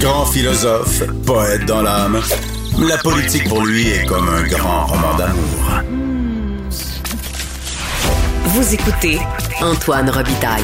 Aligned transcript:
Grand 0.00 0.24
philosophe, 0.26 1.02
poète 1.26 1.66
dans 1.66 1.82
l'âme, 1.82 2.20
la 2.78 2.96
politique 2.98 3.48
pour 3.48 3.64
lui 3.66 3.88
est 3.88 4.06
comme 4.06 4.28
un 4.28 4.44
grand 4.44 4.86
roman 4.86 5.14
d'amour. 5.16 5.82
Vous 8.44 8.74
écoutez 8.74 9.18
Antoine 9.60 10.08
Robitaille, 10.08 10.62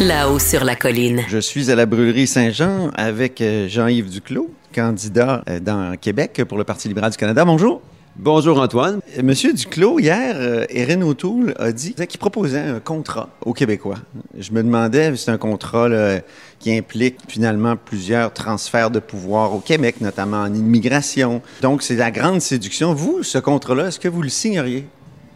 là-haut 0.00 0.38
sur 0.38 0.64
la 0.64 0.76
colline. 0.76 1.22
Je 1.28 1.38
suis 1.38 1.70
à 1.70 1.74
la 1.74 1.84
brûlerie 1.84 2.26
Saint-Jean 2.26 2.90
avec 2.94 3.42
euh, 3.42 3.68
Jean-Yves 3.68 4.08
Duclos, 4.08 4.50
candidat 4.74 5.42
euh, 5.50 5.60
dans 5.60 5.96
Québec 5.96 6.42
pour 6.48 6.56
le 6.56 6.64
Parti 6.64 6.88
libéral 6.88 7.10
du 7.10 7.18
Canada. 7.18 7.44
Bonjour. 7.44 7.82
Bonjour 8.18 8.58
Antoine. 8.62 9.00
Monsieur 9.22 9.52
Duclos, 9.52 10.00
hier, 10.00 10.36
euh, 10.38 10.64
Erin 10.70 11.02
O'Toole 11.02 11.54
a 11.58 11.70
dit 11.70 11.92
qu'il 11.92 12.18
proposait 12.18 12.60
un 12.60 12.80
contrat 12.80 13.28
aux 13.44 13.52
Québécois. 13.52 13.98
Je 14.38 14.52
me 14.52 14.62
demandais, 14.62 15.14
c'est 15.16 15.30
un 15.30 15.36
contrat 15.36 15.86
là, 15.90 16.20
qui 16.58 16.74
implique 16.74 17.18
finalement 17.28 17.76
plusieurs 17.76 18.32
transferts 18.32 18.90
de 18.90 19.00
pouvoir 19.00 19.54
au 19.54 19.58
Québec, 19.58 20.00
notamment 20.00 20.38
en 20.38 20.54
immigration. 20.54 21.42
Donc, 21.60 21.82
c'est 21.82 21.96
la 21.96 22.10
grande 22.10 22.40
séduction. 22.40 22.94
Vous, 22.94 23.22
ce 23.22 23.36
contrat-là, 23.36 23.88
est-ce 23.88 24.00
que 24.00 24.08
vous 24.08 24.22
le 24.22 24.30
signeriez? 24.30 24.86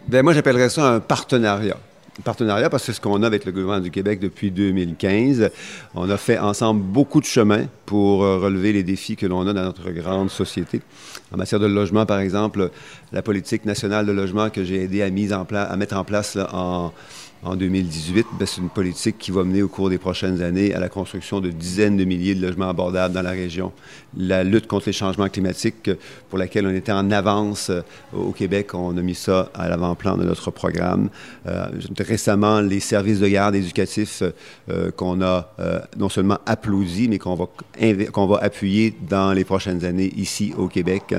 Ben 0.09 0.23
moi, 0.23 0.33
j'appellerais 0.33 0.71
ça 0.71 0.91
un 0.91 1.01
partenariat. 1.01 1.77
Partenariat 2.23 2.71
parce 2.71 2.83
que 2.83 2.93
c'est 2.93 2.97
ce 2.97 3.01
qu'on 3.01 3.23
a 3.23 3.27
avec 3.27 3.45
le 3.45 3.53
gouvernement 3.53 3.81
du 3.81 3.91
Québec 3.91 4.21
depuis 4.21 4.51
2015. 4.51 5.51
On 5.95 6.09
a 6.09 6.17
fait 6.17 6.39
ensemble 6.39 6.83
beaucoup 6.83 7.21
de 7.21 7.27
chemin 7.27 7.67
pour 7.87 8.23
euh, 8.23 8.39
relever 8.39 8.73
les 8.73 8.83
défis 8.83 9.17
que 9.17 9.27
l'on 9.27 9.47
a 9.47 9.53
dans 9.53 9.63
notre 9.63 9.91
grande 9.91 10.31
société. 10.31 10.81
En 11.33 11.37
matière 11.37 11.61
de 11.61 11.67
logement, 11.67 12.07
par 12.07 12.21
exemple, 12.21 12.71
la 13.13 13.23
politique 13.23 13.65
nationale 13.65 14.07
de 14.07 14.13
logement 14.13 14.51
que 14.51 14.65
j'ai 14.65 14.83
aidé 14.85 15.03
à, 15.03 15.11
mise 15.11 15.33
en 15.33 15.47
à 15.51 15.77
mettre 15.77 15.97
en 15.97 16.05
place 16.05 16.35
là, 16.35 16.49
en, 16.53 16.93
en 17.43 17.57
2018, 17.57 18.27
ben, 18.39 18.47
c'est 18.47 18.61
une 18.61 18.69
politique 18.69 19.17
qui 19.19 19.31
va 19.31 19.45
mener 19.45 19.63
au 19.63 19.69
cours 19.69 19.89
des 19.89 19.99
prochaines 19.99 20.43
années 20.43 20.75
à 20.75 20.81
la 20.81 20.89
construction 20.89 21.41
de 21.41 21.51
dizaines 21.51 21.97
de 21.97 22.05
milliers 22.05 22.35
de 22.35 22.47
logements 22.47 22.69
abordables 22.69 23.15
dans 23.15 23.23
la 23.23 23.31
région. 23.31 23.73
La 24.17 24.45
lutte 24.45 24.67
contre 24.67 24.87
les 24.87 24.93
changements 24.93 25.29
climatiques, 25.29 25.91
pour 26.29 26.39
laquelle 26.39 26.67
on 26.67 26.75
était 26.75 26.93
en 26.93 27.11
avance 27.11 27.71
euh, 27.71 27.81
au 28.13 28.33
Québec, 28.33 28.75
on 28.75 28.97
a 28.97 29.01
mis 29.01 29.15
ça 29.15 29.51
à 29.55 29.69
l'avant-plan 29.69 30.17
de 30.19 30.25
notre 30.25 30.51
programme. 30.51 31.09
Euh, 31.47 31.67
récemment, 31.99 32.61
les 32.61 32.81
services 32.81 33.21
de 33.21 33.29
garde 33.29 33.55
éducatifs 33.55 34.23
euh, 34.69 34.91
qu'on 34.91 35.23
a 35.23 35.53
euh, 35.61 35.81
non 35.97 36.09
seulement 36.09 36.39
applaudis, 36.45 37.09
mais 37.09 37.19
qu'on 37.19 37.35
va, 37.35 37.47
qu'on 38.13 38.27
va 38.27 38.39
appuyer 38.39 38.95
dans 39.09 39.33
les 39.33 39.45
prochaines 39.45 39.85
années 39.85 40.13
ici 40.17 40.53
au 40.57 40.69
Québec 40.69 41.15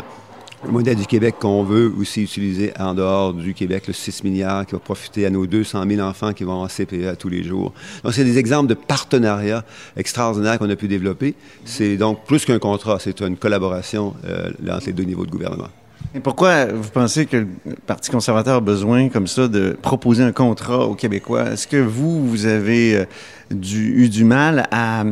modèle 0.69 0.95
du 0.95 1.05
Québec 1.05 1.35
qu'on 1.39 1.63
veut 1.63 1.91
aussi 1.99 2.23
utiliser 2.23 2.73
en 2.79 2.93
dehors 2.93 3.33
du 3.33 3.53
Québec, 3.53 3.87
le 3.87 3.93
6 3.93 4.23
milliards 4.23 4.65
qui 4.65 4.73
va 4.73 4.79
profiter 4.79 5.25
à 5.25 5.29
nos 5.29 5.45
200 5.45 5.83
000 5.87 6.01
enfants 6.01 6.33
qui 6.33 6.43
vont 6.43 6.61
en 6.61 6.67
CPE 6.67 7.17
tous 7.17 7.29
les 7.29 7.43
jours. 7.43 7.73
Donc, 8.03 8.13
c'est 8.13 8.23
des 8.23 8.37
exemples 8.37 8.67
de 8.67 8.73
partenariats 8.73 9.63
extraordinaires 9.97 10.59
qu'on 10.59 10.69
a 10.69 10.75
pu 10.75 10.87
développer. 10.87 11.35
C'est 11.65 11.97
donc 11.97 12.25
plus 12.25 12.45
qu'un 12.45 12.59
contrat, 12.59 12.97
c'est 12.99 13.21
une 13.21 13.37
collaboration 13.37 14.13
euh, 14.25 14.51
entre 14.69 14.87
les 14.87 14.93
deux 14.93 15.03
niveaux 15.03 15.25
de 15.25 15.31
gouvernement. 15.31 15.69
Et 16.13 16.19
pourquoi 16.19 16.65
vous 16.65 16.89
pensez 16.89 17.25
que 17.25 17.37
le 17.37 17.47
Parti 17.85 18.11
conservateur 18.11 18.57
a 18.57 18.59
besoin 18.59 19.07
comme 19.07 19.27
ça 19.27 19.47
de 19.47 19.77
proposer 19.81 20.23
un 20.23 20.33
contrat 20.33 20.85
aux 20.85 20.95
Québécois? 20.95 21.51
Est-ce 21.51 21.67
que 21.67 21.77
vous, 21.77 22.27
vous 22.27 22.45
avez 22.45 22.97
euh, 22.97 23.05
eu 23.51 24.09
du 24.09 24.25
mal 24.25 24.67
à 24.71 25.03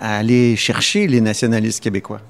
aller 0.00 0.56
chercher 0.56 1.06
les 1.08 1.20
nationalistes 1.20 1.82
québécois? 1.82 2.20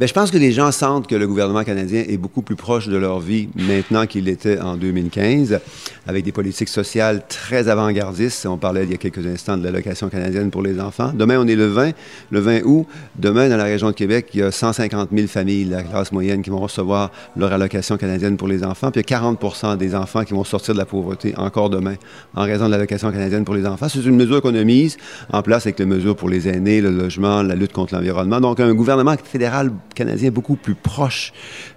Bien, 0.00 0.06
je 0.06 0.14
pense 0.14 0.30
que 0.30 0.38
les 0.38 0.50
gens 0.50 0.72
sentent 0.72 1.06
que 1.06 1.14
le 1.14 1.26
gouvernement 1.28 1.62
canadien 1.62 2.02
est 2.08 2.16
beaucoup 2.16 2.40
plus 2.40 2.56
proche 2.56 2.88
de 2.88 2.96
leur 2.96 3.20
vie 3.20 3.50
maintenant 3.54 4.06
qu'il 4.06 4.24
l'était 4.24 4.58
en 4.58 4.78
2015, 4.78 5.60
avec 6.06 6.24
des 6.24 6.32
politiques 6.32 6.70
sociales 6.70 7.22
très 7.28 7.68
avant-gardistes. 7.68 8.46
On 8.46 8.56
parlait 8.56 8.84
il 8.84 8.90
y 8.92 8.94
a 8.94 8.96
quelques 8.96 9.26
instants 9.26 9.58
de 9.58 9.62
l'allocation 9.62 10.08
canadienne 10.08 10.50
pour 10.50 10.62
les 10.62 10.80
enfants. 10.80 11.12
Demain, 11.14 11.38
on 11.38 11.46
est 11.46 11.54
le 11.54 11.66
20, 11.66 11.90
le 12.30 12.40
20 12.40 12.62
août. 12.64 12.86
Demain, 13.18 13.50
dans 13.50 13.58
la 13.58 13.64
région 13.64 13.88
de 13.88 13.92
Québec, 13.92 14.30
il 14.32 14.40
y 14.40 14.42
a 14.42 14.50
150 14.50 15.10
000 15.14 15.28
familles 15.28 15.66
de 15.66 15.72
la 15.72 15.82
classe 15.82 16.12
moyenne 16.12 16.40
qui 16.40 16.48
vont 16.48 16.60
recevoir 16.60 17.10
leur 17.36 17.52
allocation 17.52 17.98
canadienne 17.98 18.38
pour 18.38 18.48
les 18.48 18.64
enfants. 18.64 18.90
Puis 18.90 19.02
il 19.06 19.10
y 19.10 19.14
a 19.14 19.20
40% 19.20 19.76
des 19.76 19.94
enfants 19.94 20.24
qui 20.24 20.32
vont 20.32 20.44
sortir 20.44 20.72
de 20.72 20.78
la 20.78 20.86
pauvreté 20.86 21.34
encore 21.36 21.68
demain 21.68 21.96
en 22.34 22.44
raison 22.44 22.64
de 22.64 22.70
l'allocation 22.70 23.12
canadienne 23.12 23.44
pour 23.44 23.54
les 23.54 23.66
enfants. 23.66 23.90
C'est 23.90 24.02
une 24.02 24.16
mesure 24.16 24.40
qu'on 24.40 24.54
a 24.54 24.64
mise 24.64 24.96
en 25.30 25.42
place 25.42 25.66
avec 25.66 25.78
les 25.78 25.84
mesures 25.84 26.16
pour 26.16 26.30
les 26.30 26.48
aînés, 26.48 26.80
le 26.80 26.90
logement, 26.90 27.42
la 27.42 27.54
lutte 27.54 27.74
contre 27.74 27.94
l'environnement. 27.94 28.40
Donc, 28.40 28.60
un 28.60 28.72
gouvernement 28.72 29.14
fédéral 29.22 29.70
canadien 29.94 30.30
beaucoup 30.30 30.56
plus 30.56 30.74
proche 30.74 31.32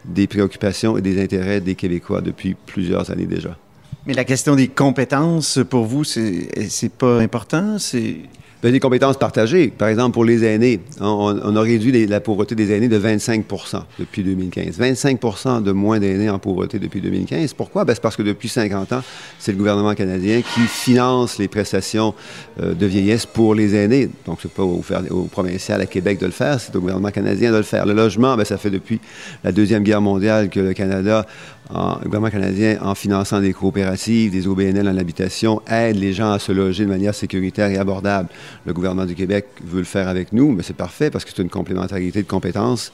des 0.05 0.27
préoccupations 0.27 0.97
et 0.97 1.01
des 1.01 1.21
intérêts 1.21 1.61
des 1.61 1.75
Québécois 1.75 2.21
depuis 2.21 2.55
plusieurs 2.65 3.09
années 3.11 3.25
déjà. 3.25 3.57
Mais 4.05 4.13
la 4.13 4.25
question 4.25 4.55
des 4.55 4.67
compétences, 4.67 5.59
pour 5.69 5.85
vous, 5.85 6.03
c'est 6.03 6.91
pas 6.97 7.19
important? 7.19 7.79
C'est 7.79 8.17
Bien, 8.63 8.71
des 8.71 8.79
compétences 8.79 9.17
partagées. 9.17 9.67
Par 9.67 9.89
exemple, 9.89 10.13
pour 10.13 10.23
les 10.23 10.45
aînés, 10.45 10.79
on, 11.01 11.37
on 11.43 11.55
a 11.57 11.61
réduit 11.61 12.07
la 12.07 12.21
pauvreté 12.21 12.55
des 12.55 12.71
aînés 12.71 12.87
de 12.87 12.97
25% 12.97 13.81
depuis 13.99 14.23
2015. 14.23 14.79
25% 14.79 15.61
de 15.61 15.73
moins 15.73 15.99
d'aînés 15.99 16.29
en 16.29 16.39
pauvreté 16.39 16.79
depuis 16.79 17.01
2015. 17.01 17.53
Pourquoi? 17.55 17.83
Ben, 17.83 17.93
c'est 17.93 18.01
parce 18.01 18.15
que 18.15 18.23
depuis 18.23 18.47
50 18.47 18.93
ans, 18.93 19.01
c'est 19.37 19.51
le 19.51 19.57
gouvernement 19.57 19.93
canadien 19.95 20.41
qui 20.41 20.61
finance 20.61 21.39
les 21.39 21.49
prestations 21.49 22.13
euh, 22.61 22.73
de 22.73 22.85
vieillesse 22.85 23.25
pour 23.25 23.53
les 23.53 23.75
aînés. 23.75 24.09
Donc, 24.25 24.39
c'est 24.41 24.51
pas 24.51 24.63
au, 24.63 24.81
au, 25.09 25.23
provincial 25.23 25.81
à 25.81 25.85
Québec 25.85 26.19
de 26.19 26.27
le 26.27 26.31
faire, 26.31 26.57
c'est 26.61 26.73
au 26.73 26.79
gouvernement 26.79 27.11
canadien 27.11 27.51
de 27.51 27.57
le 27.57 27.63
faire. 27.63 27.85
Le 27.85 27.93
logement, 27.93 28.37
ben, 28.37 28.45
ça 28.45 28.57
fait 28.57 28.69
depuis 28.69 29.01
la 29.43 29.51
Deuxième 29.51 29.83
Guerre 29.83 29.99
mondiale 29.99 30.49
que 30.49 30.61
le 30.61 30.71
Canada 30.71 31.25
en, 31.69 31.97
le 31.99 32.05
gouvernement 32.05 32.29
canadien, 32.29 32.77
en 32.81 32.95
finançant 32.95 33.39
des 33.39 33.53
coopératives, 33.53 34.31
des 34.31 34.47
OBNL 34.47 34.87
en 34.87 34.97
habitation, 34.97 35.61
aide 35.69 35.97
les 35.97 36.13
gens 36.13 36.31
à 36.31 36.39
se 36.39 36.51
loger 36.51 36.85
de 36.85 36.89
manière 36.89 37.15
sécuritaire 37.15 37.69
et 37.69 37.77
abordable. 37.77 38.29
Le 38.65 38.73
gouvernement 38.73 39.05
du 39.05 39.15
Québec 39.15 39.47
veut 39.63 39.79
le 39.79 39.85
faire 39.85 40.07
avec 40.07 40.33
nous, 40.33 40.51
mais 40.51 40.63
c'est 40.63 40.75
parfait 40.75 41.09
parce 41.09 41.25
que 41.25 41.31
c'est 41.35 41.41
une 41.41 41.49
complémentarité 41.49 42.21
de 42.21 42.27
compétences. 42.27 42.91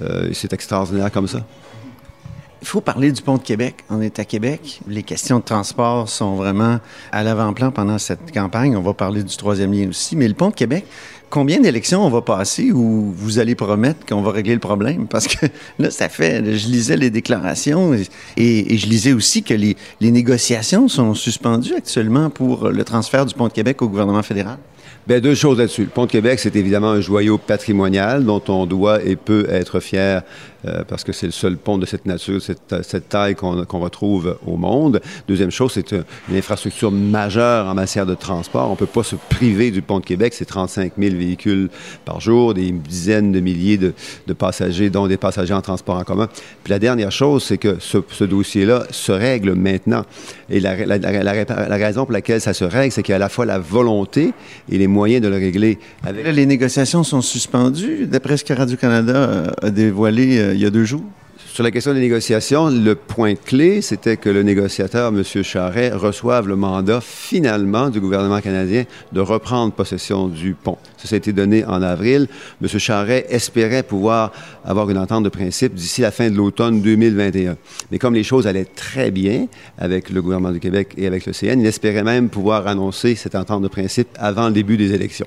Euh, 0.00 0.30
c'est 0.32 0.52
extraordinaire 0.52 1.10
comme 1.10 1.28
ça. 1.28 1.44
Il 2.62 2.68
faut 2.68 2.80
parler 2.80 3.10
du 3.10 3.20
pont 3.22 3.38
de 3.38 3.42
Québec. 3.42 3.84
On 3.90 4.00
est 4.00 4.20
à 4.20 4.24
Québec. 4.24 4.80
Les 4.86 5.02
questions 5.02 5.40
de 5.40 5.44
transport 5.44 6.08
sont 6.08 6.36
vraiment 6.36 6.78
à 7.10 7.24
l'avant-plan 7.24 7.72
pendant 7.72 7.98
cette 7.98 8.32
campagne. 8.32 8.76
On 8.76 8.82
va 8.82 8.94
parler 8.94 9.24
du 9.24 9.36
troisième 9.36 9.72
lien 9.72 9.88
aussi. 9.88 10.14
Mais 10.14 10.28
le 10.28 10.34
pont 10.34 10.50
de 10.50 10.54
Québec, 10.54 10.86
combien 11.32 11.60
d'élections 11.60 12.04
on 12.04 12.10
va 12.10 12.20
passer 12.20 12.72
où 12.72 13.10
vous 13.16 13.38
allez 13.38 13.54
promettre 13.54 14.04
qu'on 14.04 14.20
va 14.20 14.32
régler 14.32 14.52
le 14.52 14.60
problème? 14.60 15.06
Parce 15.08 15.26
que 15.26 15.46
là, 15.78 15.90
ça 15.90 16.10
fait, 16.10 16.44
je 16.44 16.68
lisais 16.68 16.96
les 16.96 17.08
déclarations 17.08 17.94
et, 18.36 18.76
je 18.76 18.86
lisais 18.86 19.14
aussi 19.14 19.42
que 19.42 19.54
les, 19.54 19.76
les, 20.00 20.10
négociations 20.10 20.88
sont 20.88 21.14
suspendues 21.14 21.74
actuellement 21.74 22.28
pour 22.28 22.68
le 22.68 22.84
transfert 22.84 23.24
du 23.24 23.34
pont 23.34 23.48
de 23.48 23.52
Québec 23.52 23.80
au 23.80 23.88
gouvernement 23.88 24.22
fédéral. 24.22 24.58
Bien, 25.06 25.20
deux 25.20 25.34
choses 25.34 25.58
là-dessus. 25.58 25.84
Le 25.84 25.88
pont 25.88 26.06
de 26.06 26.10
Québec, 26.10 26.38
c'est 26.38 26.54
évidemment 26.54 26.90
un 26.90 27.00
joyau 27.00 27.38
patrimonial 27.38 28.24
dont 28.24 28.42
on 28.48 28.66
doit 28.66 29.02
et 29.02 29.16
peut 29.16 29.46
être 29.48 29.80
fier 29.80 30.22
euh, 30.66 30.84
parce 30.86 31.02
que 31.02 31.12
c'est 31.12 31.26
le 31.26 31.32
seul 31.32 31.56
pont 31.56 31.78
de 31.78 31.86
cette 31.86 32.06
nature, 32.06 32.40
cette, 32.40 32.82
cette 32.82 33.08
taille 33.08 33.34
qu'on 33.34 33.64
qu 33.64 33.76
retrouve 33.76 34.38
au 34.46 34.56
monde. 34.56 35.00
Deuxième 35.26 35.50
chose, 35.50 35.72
c'est 35.72 35.92
une 35.92 36.36
infrastructure 36.36 36.92
majeure 36.92 37.66
en 37.66 37.74
matière 37.74 38.06
de 38.06 38.14
transport. 38.14 38.68
On 38.68 38.72
ne 38.72 38.76
peut 38.76 38.86
pas 38.86 39.02
se 39.02 39.16
priver 39.16 39.70
du 39.70 39.82
pont 39.82 39.98
de 39.98 40.04
Québec. 40.04 40.34
C'est 40.34 40.44
35 40.44 40.92
000 40.96 41.16
véhicules 41.16 41.68
par 42.04 42.20
jour, 42.20 42.54
des 42.54 42.70
dizaines 42.70 43.32
de 43.32 43.40
milliers 43.40 43.76
de, 43.76 43.92
de, 44.26 44.32
passagers, 44.32 44.90
dont 44.90 45.06
des 45.06 45.16
passagers 45.16 45.54
en 45.54 45.62
transport 45.62 45.96
en 45.96 46.04
commun. 46.04 46.28
Puis 46.62 46.70
la 46.70 46.78
dernière 46.78 47.12
chose, 47.12 47.42
c'est 47.42 47.58
que 47.58 47.76
ce, 47.80 47.98
ce 48.10 48.24
dossier-là 48.24 48.84
se 48.90 49.12
règle 49.12 49.54
maintenant. 49.54 50.04
Et 50.48 50.60
la, 50.60 50.76
la, 50.86 50.98
la, 50.98 51.76
raison 51.76 52.04
pour 52.04 52.12
laquelle 52.12 52.40
ça 52.40 52.54
se 52.54 52.64
règle, 52.64 52.92
c'est 52.92 53.02
qu'il 53.02 53.12
y 53.12 53.14
a 53.14 53.16
à 53.16 53.18
la 53.18 53.28
fois 53.28 53.46
la 53.46 53.58
volonté 53.58 54.32
et 54.70 54.78
les 54.78 54.86
moyens 54.86 55.22
de 55.22 55.28
le 55.28 55.36
régler. 55.36 55.78
Avec... 56.04 56.26
Les 56.26 56.46
négociations 56.46 57.02
sont 57.02 57.22
suspendues, 57.22 58.06
d'après 58.06 58.36
ce 58.36 58.44
que 58.44 58.52
Radio-Canada 58.52 59.52
a 59.60 59.70
dévoilé 59.70 60.38
euh, 60.38 60.51
il 60.52 60.60
y 60.60 60.66
a 60.66 60.70
deux 60.70 60.84
jours? 60.84 61.04
Sur 61.52 61.64
la 61.64 61.70
question 61.70 61.92
des 61.92 62.00
négociations, 62.00 62.70
le 62.70 62.94
point 62.94 63.34
clé, 63.34 63.82
c'était 63.82 64.16
que 64.16 64.30
le 64.30 64.42
négociateur, 64.42 65.08
M. 65.08 65.22
Charret, 65.42 65.90
reçoive 65.90 66.48
le 66.48 66.56
mandat 66.56 67.02
finalement 67.02 67.90
du 67.90 68.00
gouvernement 68.00 68.40
canadien 68.40 68.84
de 69.12 69.20
reprendre 69.20 69.74
possession 69.74 70.28
du 70.28 70.54
pont. 70.54 70.78
Ça 70.96 71.14
a 71.14 71.18
été 71.18 71.34
donné 71.34 71.62
en 71.66 71.82
avril. 71.82 72.26
M. 72.62 72.68
Charret 72.78 73.26
espérait 73.28 73.82
pouvoir 73.82 74.32
avoir 74.64 74.88
une 74.88 74.96
entente 74.96 75.24
de 75.24 75.28
principe 75.28 75.74
d'ici 75.74 76.00
la 76.00 76.10
fin 76.10 76.30
de 76.30 76.36
l'automne 76.36 76.80
2021. 76.80 77.58
Mais 77.90 77.98
comme 77.98 78.14
les 78.14 78.24
choses 78.24 78.46
allaient 78.46 78.64
très 78.64 79.10
bien 79.10 79.46
avec 79.76 80.08
le 80.08 80.22
gouvernement 80.22 80.52
du 80.52 80.60
Québec 80.60 80.94
et 80.96 81.06
avec 81.06 81.26
le 81.26 81.34
CN, 81.34 81.60
il 81.60 81.66
espérait 81.66 82.02
même 82.02 82.30
pouvoir 82.30 82.66
annoncer 82.66 83.14
cette 83.14 83.34
entente 83.34 83.62
de 83.62 83.68
principe 83.68 84.08
avant 84.18 84.46
le 84.46 84.54
début 84.54 84.78
des 84.78 84.94
élections. 84.94 85.26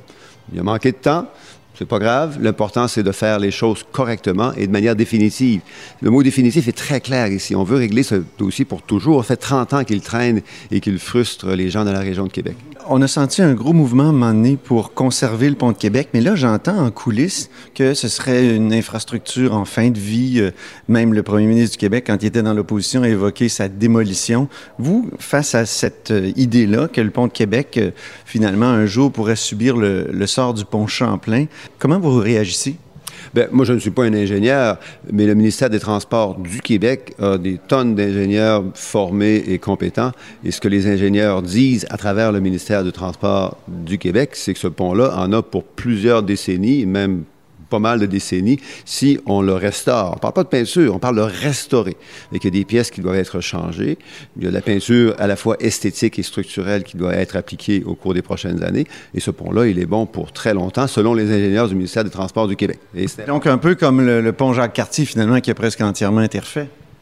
Il 0.51 0.59
a 0.59 0.63
manqué 0.63 0.91
de 0.91 0.97
temps. 0.97 1.27
C'est 1.77 1.85
pas 1.85 1.99
grave. 1.99 2.37
L'important, 2.41 2.87
c'est 2.87 3.03
de 3.03 3.11
faire 3.11 3.37
les 3.37 3.51
choses 3.51 3.85
correctement 3.91 4.53
et 4.55 4.65
de 4.65 4.71
manière 4.71 4.95
définitive. 4.95 5.59
Le 6.01 6.09
mot 6.09 6.23
définitif 6.23 6.69
est 6.69 6.77
très 6.77 7.01
clair 7.01 7.27
ici. 7.27 7.53
On 7.53 7.63
veut 7.63 7.75
régler 7.75 8.03
ce 8.03 8.23
dossier 8.37 8.63
pour 8.63 8.81
toujours. 8.81 9.23
Ça 9.23 9.35
fait 9.35 9.37
30 9.37 9.73
ans 9.73 9.83
qu'il 9.83 9.99
traîne 9.99 10.41
et 10.71 10.79
qu'il 10.79 10.99
frustre 10.99 11.47
les 11.49 11.69
gens 11.69 11.83
dans 11.83 11.91
la 11.91 11.99
région 11.99 12.27
de 12.27 12.31
Québec. 12.31 12.55
On 12.87 13.01
a 13.01 13.07
senti 13.07 13.41
un 13.41 13.53
gros 13.53 13.73
mouvement 13.73 14.13
donné 14.13 14.57
pour 14.57 14.93
conserver 14.93 15.49
le 15.49 15.55
pont 15.55 15.71
de 15.71 15.77
Québec, 15.77 16.09
mais 16.13 16.21
là, 16.21 16.35
j'entends 16.35 16.77
en 16.77 16.91
coulisses 16.91 17.49
que 17.73 17.93
ce 17.93 18.07
serait 18.07 18.55
une 18.55 18.71
infrastructure 18.71 19.53
en 19.53 19.65
fin 19.65 19.89
de 19.89 19.99
vie. 19.99 20.39
Euh, 20.39 20.51
Même 20.87 21.13
le 21.13 21.23
premier 21.23 21.47
ministre 21.47 21.73
du 21.73 21.77
Québec, 21.79 22.05
quand 22.07 22.21
il 22.21 22.27
était 22.27 22.43
dans 22.43 22.53
l'opposition, 22.53 23.01
a 23.03 23.09
évoqué 23.09 23.49
sa 23.49 23.67
démolition. 23.67 24.47
Vous, 24.77 25.09
face 25.19 25.55
à 25.55 25.65
cette 25.65 26.11
euh, 26.11 26.31
idée-là, 26.35 26.87
que 26.87 27.01
le 27.01 27.09
pont 27.09 27.27
de 27.27 27.33
Québec, 27.33 27.77
euh, 27.77 27.91
finalement, 28.23 28.67
un 28.67 28.85
jour 28.85 29.11
pourrait 29.11 29.35
subir 29.35 29.75
le 29.75 30.27
sort 30.27 30.53
du 30.53 30.63
pont 30.63 30.87
Champlain, 30.87 31.45
comment 31.79 31.99
vous 31.99 32.17
réagissez? 32.17 32.75
Bien, 33.33 33.47
moi, 33.51 33.65
je 33.65 33.73
ne 33.73 33.79
suis 33.79 33.91
pas 33.91 34.03
un 34.03 34.13
ingénieur, 34.13 34.77
mais 35.11 35.25
le 35.25 35.35
ministère 35.35 35.69
des 35.69 35.79
Transports 35.79 36.37
du 36.37 36.61
Québec 36.61 37.13
a 37.19 37.37
des 37.37 37.57
tonnes 37.57 37.95
d'ingénieurs 37.95 38.63
formés 38.73 39.43
et 39.47 39.59
compétents. 39.59 40.11
Et 40.43 40.51
ce 40.51 40.61
que 40.61 40.67
les 40.67 40.87
ingénieurs 40.87 41.41
disent 41.41 41.85
à 41.89 41.97
travers 41.97 42.31
le 42.31 42.39
ministère 42.39 42.83
des 42.83 42.91
Transports 42.91 43.57
du 43.67 43.97
Québec, 43.97 44.31
c'est 44.33 44.53
que 44.53 44.59
ce 44.59 44.67
pont-là 44.67 45.17
en 45.17 45.33
a 45.33 45.41
pour 45.41 45.63
plusieurs 45.63 46.23
décennies, 46.23 46.85
même 46.85 47.23
pas 47.69 47.79
mal 47.79 47.99
de 47.99 48.05
décennies, 48.05 48.59
si 48.85 49.19
on 49.25 49.41
le 49.41 49.53
restaure. 49.53 50.11
On 50.11 50.15
ne 50.15 50.19
parle 50.19 50.33
pas 50.33 50.43
de 50.43 50.49
peinture, 50.49 50.95
on 50.95 50.99
parle 50.99 51.17
de 51.17 51.21
restaurer. 51.21 51.97
Qu'il 52.31 52.43
y 52.43 52.47
a 52.47 52.51
des 52.51 52.65
pièces 52.65 52.91
qui 52.91 53.01
doivent 53.01 53.15
être 53.15 53.39
changées. 53.39 53.97
Il 54.37 54.43
y 54.43 54.47
a 54.47 54.49
de 54.49 54.53
la 54.53 54.61
peinture 54.61 55.15
à 55.17 55.27
la 55.27 55.35
fois 55.35 55.57
esthétique 55.59 56.19
et 56.19 56.23
structurelle 56.23 56.83
qui 56.83 56.97
doit 56.97 57.15
être 57.15 57.35
appliquée 57.35 57.83
au 57.85 57.95
cours 57.95 58.13
des 58.13 58.21
prochaines 58.21 58.63
années. 58.63 58.85
Et 59.13 59.19
ce 59.19 59.31
pont-là, 59.31 59.67
il 59.67 59.79
est 59.79 59.85
bon 59.85 60.05
pour 60.05 60.31
très 60.31 60.53
longtemps, 60.53 60.87
selon 60.87 61.13
les 61.13 61.31
ingénieurs 61.31 61.67
du 61.67 61.75
ministère 61.75 62.03
des 62.03 62.09
Transports 62.09 62.47
du 62.47 62.55
Québec. 62.55 62.79
Donc, 63.27 63.47
un 63.47 63.57
peu 63.57 63.75
comme 63.75 64.05
le, 64.05 64.31
pont 64.31 64.53
Jacques-Cartier, 64.53 65.05
finalement, 65.05 65.39
qui 65.39 65.51
a 65.51 65.55
presque 65.55 65.81
entièrement 65.81 66.21
été. 66.21 66.35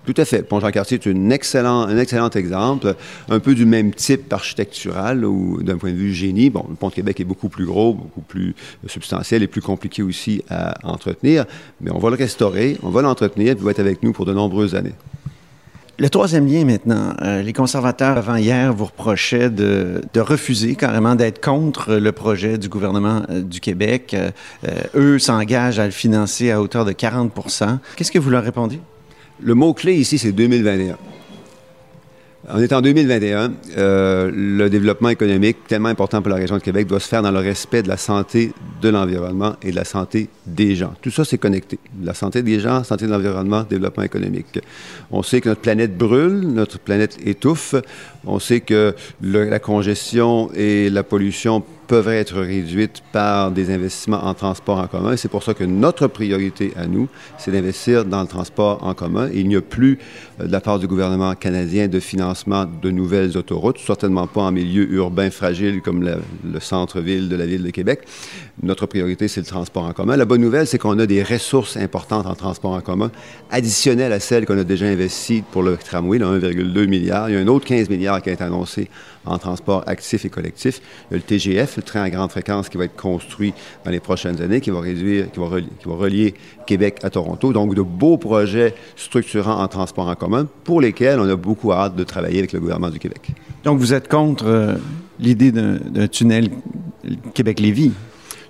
Tout 0.06 0.14
à 0.18 0.26
fait. 0.26 0.40
Le 0.40 0.44
Pont 0.44 0.60
Jean-Cartier 0.60 1.00
est 1.04 1.10
un 1.10 1.30
excellent, 1.30 1.82
un 1.82 1.98
excellent 1.98 2.30
exemple, 2.32 2.96
un 3.30 3.40
peu 3.40 3.56
du 3.56 3.66
même 3.66 3.94
type 3.94 4.32
architectural 4.34 5.24
ou 5.26 5.64
d'un 5.64 5.78
point 5.78 5.92
de 5.92 5.98
vue 5.98 6.14
génie. 6.14 6.50
Bon, 6.50 6.66
le 6.70 6.76
Pont 6.76 6.90
de 6.90 6.94
Québec 6.94 7.20
est 7.20 7.26
beaucoup 7.26 7.50
plus 7.50 7.66
gros, 7.66 7.94
beaucoup 7.94 8.22
plus 8.22 8.56
substantiel 8.88 9.44
et 9.44 9.48
plus 9.48 9.62
compliqué 9.62 10.04
aussi 10.04 10.44
à 10.50 10.76
entretenir, 10.84 11.46
mais 11.80 11.92
on 11.92 12.00
va 12.00 12.10
le 12.10 12.16
restaurer, 12.18 12.78
on 12.84 12.90
va 12.90 13.02
l'entretenir, 13.02 13.56
il 13.58 13.64
va 13.64 13.72
être 13.72 13.80
avec 13.80 14.04
nous 14.04 14.12
pour 14.12 14.26
de 14.26 14.34
nombreuses 14.34 14.76
années. 14.76 14.94
Le 16.00 16.10
troisième 16.10 16.48
lien 16.48 16.66
maintenant, 16.66 17.14
euh, 17.22 17.44
les 17.44 17.54
conservateurs 17.54 18.18
avant 18.18 18.36
hier 18.36 18.74
vous 18.74 18.86
reprochaient 18.86 19.52
de, 19.52 20.02
refuser 20.18 20.76
carrément 20.76 21.14
d'être 21.14 21.40
contre 21.40 21.94
le 21.94 22.12
projet 22.12 22.58
du 22.58 22.68
gouvernement 22.68 23.22
euh, 23.30 23.42
du 23.44 23.60
Québec. 23.60 24.16
Euh, 24.16 24.32
euh, 24.68 24.82
eux 24.96 25.20
s'engagent 25.20 25.78
à 25.78 25.86
le 25.86 25.92
financer 25.92 26.50
à 26.50 26.60
hauteur 26.60 26.84
de 26.84 26.94
40% 26.94 27.78
Qu'est-ce 27.96 28.12
que 28.12 28.18
vous 28.18 28.32
leur 28.32 28.44
répondez? 28.44 28.80
Le 29.40 29.56
mot-clé 29.56 29.96
ici, 29.96 30.18
c'est 30.18 30.32
2021. 30.32 30.98
On 32.50 32.60
est 32.60 32.74
en 32.74 32.82
2021. 32.82 33.54
Euh, 33.78 34.30
le 34.34 34.70
développement 34.70 35.08
économique, 35.10 35.58
tellement 35.68 35.88
important 35.88 36.22
pour 36.22 36.30
la 36.30 36.36
région 36.36 36.58
de 36.58 36.62
Québec, 36.62 36.88
doit 36.88 37.00
se 37.00 37.08
faire 37.08 37.22
dans 37.22 37.32
le 37.32 37.40
respect 37.40 37.82
de 37.84 37.88
la 37.88 37.96
santé 37.96 38.52
de 38.82 38.90
l'environnement 38.90 39.56
et 39.64 39.72
de 39.72 39.76
la 39.76 39.86
santé 39.86 40.28
des 40.46 40.76
gens. 40.76 40.94
Tout 41.02 41.10
ça, 41.10 41.24
c'est 41.24 41.38
connecté. 41.38 41.80
La 42.04 42.14
santé 42.14 42.44
des 42.44 42.60
gens, 42.60 42.84
santé 42.84 43.06
de 43.06 43.12
l'environnement, 43.12 43.64
développement 43.64 44.04
économique. 44.04 44.60
On 45.10 45.24
sait 45.24 45.40
que 45.40 45.50
notre 45.50 45.62
planète 45.62 45.98
brûle, 45.98 46.42
notre 46.42 46.80
planète 46.80 47.18
étouffe. 47.26 47.76
On 48.26 48.40
sait 48.40 48.60
que 48.60 48.94
la 49.22 49.60
congestion 49.60 50.52
et 50.54 50.90
la 50.90 51.04
pollution 51.04 51.64
peuvent 51.88 52.08
être 52.08 52.40
réduites 52.40 53.04
par 53.12 53.52
des 53.52 53.72
investissements 53.74 54.26
en 54.26 54.34
transport 54.34 54.78
en 54.78 54.88
commun. 54.88 55.16
C'est 55.18 55.30
pour 55.30 55.44
ça 55.44 55.54
que 55.54 55.64
notre 55.64 56.08
priorité 56.08 56.74
à 56.76 56.88
nous, 56.88 57.08
c'est 57.38 57.52
d'investir 57.52 58.06
dans 58.06 58.22
le 58.22 58.28
transport 58.28 58.84
en 58.84 58.94
commun. 58.94 59.30
Il 59.34 59.48
n'y 59.48 59.56
a 59.56 59.62
plus, 59.62 60.00
euh, 60.40 60.48
de 60.48 60.52
la 60.52 60.62
part 60.62 60.80
du 60.80 60.88
gouvernement 60.88 61.36
canadien, 61.36 61.88
de 61.88 62.00
financement 62.00 62.66
de 62.66 62.92
nouvelles 62.92 63.38
autoroutes, 63.38 63.78
certainement 63.80 64.28
pas 64.28 64.42
en 64.42 64.52
milieu 64.52 64.90
urbain 64.92 65.30
fragile 65.30 65.82
comme 65.82 66.04
le 66.04 66.60
centre-ville 66.60 67.30
de 67.30 67.36
la 67.36 67.46
ville 67.46 67.64
de 67.64 67.70
Québec. 67.70 68.02
Notre 68.62 68.86
priorité, 68.86 69.28
c'est 69.28 69.42
le 69.42 69.48
transport 69.48 69.84
en 69.84 69.94
commun. 69.94 70.16
La 70.16 70.26
bonne 70.26 70.42
nouvelle, 70.42 70.68
c'est 70.68 70.78
qu'on 70.78 71.00
a 71.00 71.06
des 71.06 71.24
ressources 71.24 71.76
importantes 71.76 72.26
en 72.26 72.36
transport 72.36 72.72
en 72.72 72.82
commun, 72.82 73.12
additionnelles 73.52 74.14
à 74.14 74.20
celles 74.20 74.46
qu'on 74.46 74.58
a 74.58 74.64
déjà 74.64 74.86
investies 74.86 75.44
pour 75.52 75.64
le 75.64 75.76
tramway, 75.78 76.20
là, 76.20 76.28
1,2 76.28 76.86
milliard. 76.86 77.30
Il 77.30 77.36
y 77.36 77.38
a 77.38 77.42
un 77.42 77.48
autre 77.48 77.66
15 77.66 77.90
milliards 77.90 78.22
qui 78.22 78.30
a 78.30 78.34
été 78.34 78.44
annoncé 78.44 78.90
en 79.26 79.38
transport 79.38 79.84
actif 79.88 80.26
et 80.26 80.30
collectif. 80.30 80.82
Il 81.10 81.14
y 81.14 81.16
a 81.16 81.18
le 81.18 81.24
TGF, 81.24 81.73
le 81.78 81.84
train 81.84 82.02
à 82.02 82.10
grande 82.10 82.32
fréquence, 82.32 82.70
qui 82.70 82.78
va 82.78 82.86
être 82.86 82.96
construit 82.96 83.54
dans 83.86 83.92
les 83.92 84.00
prochaines 84.00 84.42
années, 84.42 84.62
qui 84.62 84.72
va 84.72 84.80
réduire, 84.80 85.32
qui 85.32 85.40
va 85.40 85.48
relier, 85.48 85.68
qui 85.80 85.88
va 85.88 85.96
relier 85.96 86.34
Québec 86.66 87.00
à 87.04 87.10
Toronto. 87.10 87.54
Donc, 87.54 87.76
de 87.76 87.82
beaux 87.82 88.18
projets 88.18 88.76
structurants 88.96 89.62
en 89.62 89.68
transport 89.68 90.08
en 90.08 90.16
commun 90.16 90.48
pour 90.64 90.82
lesquels 90.82 91.20
on 91.20 91.30
a 91.30 91.36
beaucoup 91.36 91.72
hâte 91.72 91.96
de 91.96 92.04
travailler 92.04 92.40
avec 92.40 92.54
le 92.54 92.60
gouvernement 92.60 92.90
du 92.90 93.00
Québec. 93.00 93.32
Donc, 93.64 93.80
vous 93.80 93.94
êtes 93.94 94.08
contre 94.08 94.46
euh, 94.48 94.76
l'idée 95.20 95.52
d'un 95.52 96.08
tunnel 96.08 96.50
Québec-Lévis? 97.34 97.92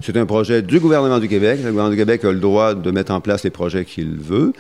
C'est 0.02 0.18
un 0.18 0.26
projet 0.26 0.62
du 0.62 0.82
gouvernement 0.82 1.20
du 1.20 1.30
Québec. 1.30 1.60
Le 1.64 1.70
gouvernement 1.70 1.92
du 1.92 1.96
Québec 1.96 2.26
a 2.26 2.32
le 2.34 2.40
droit 2.40 2.74
de 2.74 2.92
mettre 2.92 3.14
en 3.14 3.22
place 3.22 3.44
les 3.46 3.50
projets 3.50 3.86
qu'il 3.86 4.18
veut. 4.18 4.52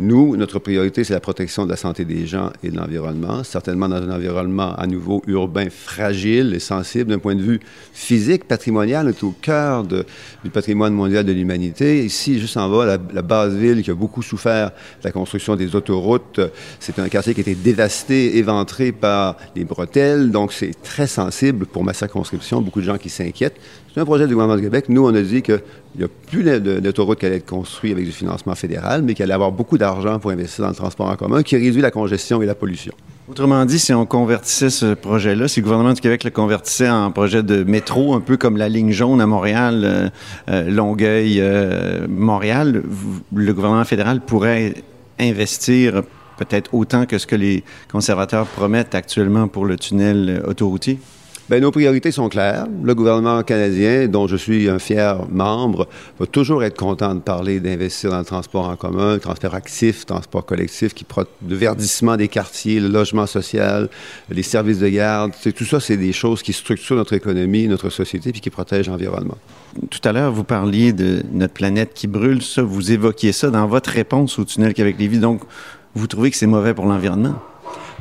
Nous, 0.00 0.36
notre 0.36 0.60
priorité, 0.60 1.02
c'est 1.02 1.12
la 1.12 1.18
protection 1.18 1.64
de 1.64 1.70
la 1.70 1.76
santé 1.76 2.04
des 2.04 2.24
gens 2.24 2.52
et 2.62 2.70
de 2.70 2.76
l'environnement, 2.76 3.42
certainement 3.42 3.88
dans 3.88 3.96
un 3.96 4.14
environnement 4.14 4.72
à 4.76 4.86
nouveau 4.86 5.22
urbain 5.26 5.70
fragile 5.70 6.54
et 6.54 6.60
sensible 6.60 7.10
d'un 7.10 7.18
point 7.18 7.34
de 7.34 7.42
vue 7.42 7.58
physique, 7.92 8.44
patrimonial. 8.44 9.06
On 9.06 9.08
est 9.10 9.24
au 9.24 9.34
cœur 9.42 9.82
du 9.82 10.50
patrimoine 10.52 10.94
mondial 10.94 11.24
de 11.24 11.32
l'humanité. 11.32 12.04
Ici, 12.04 12.38
juste 12.38 12.56
en 12.56 12.70
bas, 12.70 12.86
la, 13.12 13.22
base 13.22 13.56
ville 13.56 13.82
qui 13.82 13.90
a 13.90 13.94
beaucoup 13.94 14.22
souffert 14.22 14.70
de 14.70 15.04
la 15.04 15.10
construction 15.10 15.56
des 15.56 15.74
autoroutes. 15.74 16.40
C'est 16.78 17.00
un 17.00 17.08
quartier 17.08 17.34
qui 17.34 17.40
a 17.40 17.42
été 17.42 17.56
dévasté, 17.56 18.38
éventré 18.38 18.92
par 18.92 19.36
les 19.56 19.64
bretelles. 19.64 20.30
Donc, 20.30 20.52
c'est 20.52 20.80
très 20.80 21.08
sensible 21.08 21.66
pour 21.66 21.82
ma 21.82 21.92
circonscription. 21.92 22.60
Beaucoup 22.60 22.80
de 22.80 22.86
gens 22.86 22.98
qui 22.98 23.08
s'inquiètent. 23.10 23.56
C'est 23.92 24.00
un 24.00 24.04
projet 24.04 24.28
du 24.28 24.34
gouvernement 24.34 24.56
du 24.56 24.62
Québec. 24.62 24.84
Nous, 24.88 25.04
on 25.04 25.12
a 25.12 25.22
dit 25.22 25.42
qu'il 25.42 25.60
n'y 25.96 26.04
a 26.04 26.08
plus 26.08 26.44
d'autoroute 26.80 27.18
qui 27.18 27.26
allait 27.26 27.38
être 27.38 27.46
construite 27.46 27.94
avec 27.94 28.04
du 28.04 28.12
financement 28.12 28.54
fédéral, 28.54 29.02
mais 29.02 29.14
qu'il 29.14 29.24
allait 29.24 29.34
avoir 29.34 29.50
beaucoup 29.50 29.76
d'argent 29.76 29.87
pour 30.20 30.30
investir 30.30 30.64
dans 30.64 30.70
le 30.70 30.76
transport 30.76 31.08
en 31.08 31.16
commun, 31.16 31.42
qui 31.42 31.56
réduit 31.56 31.82
la 31.82 31.90
congestion 31.90 32.42
et 32.42 32.46
la 32.46 32.54
pollution. 32.54 32.92
Autrement 33.28 33.66
dit, 33.66 33.78
si 33.78 33.92
on 33.92 34.06
convertissait 34.06 34.70
ce 34.70 34.94
projet-là, 34.94 35.48
si 35.48 35.60
le 35.60 35.64
gouvernement 35.64 35.92
du 35.92 36.00
Québec 36.00 36.24
le 36.24 36.30
convertissait 36.30 36.88
en 36.88 37.12
projet 37.12 37.42
de 37.42 37.62
métro, 37.62 38.14
un 38.14 38.20
peu 38.20 38.38
comme 38.38 38.56
la 38.56 38.70
ligne 38.70 38.90
jaune 38.90 39.20
à 39.20 39.26
Montréal, 39.26 39.82
euh, 39.84 40.08
euh, 40.48 40.70
Longueuil, 40.70 41.38
euh, 41.40 42.06
Montréal, 42.08 42.82
le 43.34 43.52
gouvernement 43.52 43.84
fédéral 43.84 44.22
pourrait 44.22 44.74
investir 45.20 46.02
peut-être 46.38 46.72
autant 46.72 47.04
que 47.04 47.18
ce 47.18 47.26
que 47.26 47.36
les 47.36 47.64
conservateurs 47.92 48.46
promettent 48.46 48.94
actuellement 48.94 49.46
pour 49.46 49.66
le 49.66 49.76
tunnel 49.76 50.42
autoroutier? 50.46 50.98
Bien, 51.48 51.60
nos 51.60 51.70
priorités 51.70 52.12
sont 52.12 52.28
claires. 52.28 52.66
Le 52.82 52.94
gouvernement 52.94 53.42
canadien, 53.42 54.06
dont 54.06 54.26
je 54.26 54.36
suis 54.36 54.68
un 54.68 54.78
fier 54.78 55.26
membre, 55.30 55.88
va 56.20 56.26
toujours 56.26 56.62
être 56.62 56.76
content 56.76 57.14
de 57.14 57.20
parler 57.20 57.58
d'investir 57.58 58.10
dans 58.10 58.18
le 58.18 58.24
transport 58.26 58.68
en 58.68 58.76
commun, 58.76 59.14
le 59.14 59.20
transport 59.20 59.54
actif, 59.54 60.00
le 60.00 60.04
transport 60.04 60.44
collectif, 60.44 60.92
qui 60.92 61.06
le 61.48 61.56
verdissement 61.56 62.18
des 62.18 62.28
quartiers, 62.28 62.80
le 62.80 62.88
logement 62.88 63.24
social, 63.26 63.88
les 64.28 64.42
services 64.42 64.78
de 64.78 64.88
garde. 64.88 65.32
Tout 65.56 65.64
ça, 65.64 65.80
c'est 65.80 65.96
des 65.96 66.12
choses 66.12 66.42
qui 66.42 66.52
structurent 66.52 66.96
notre 66.96 67.14
économie, 67.14 67.66
notre 67.66 67.88
société, 67.88 68.30
puis 68.30 68.42
qui 68.42 68.50
protègent 68.50 68.88
l'environnement. 68.88 69.38
Tout 69.88 70.06
à 70.06 70.12
l'heure, 70.12 70.32
vous 70.32 70.44
parliez 70.44 70.92
de 70.92 71.22
notre 71.32 71.54
planète 71.54 71.94
qui 71.94 72.08
brûle, 72.08 72.42
ça, 72.42 72.60
vous 72.60 72.92
évoquiez 72.92 73.32
ça 73.32 73.48
dans 73.48 73.66
votre 73.66 73.88
réponse 73.88 74.38
au 74.38 74.44
tunnel 74.44 74.74
Québec-Lévis. 74.74 75.18
Donc, 75.18 75.40
vous 75.94 76.06
trouvez 76.08 76.30
que 76.30 76.36
c'est 76.36 76.46
mauvais 76.46 76.74
pour 76.74 76.84
l'environnement? 76.84 77.40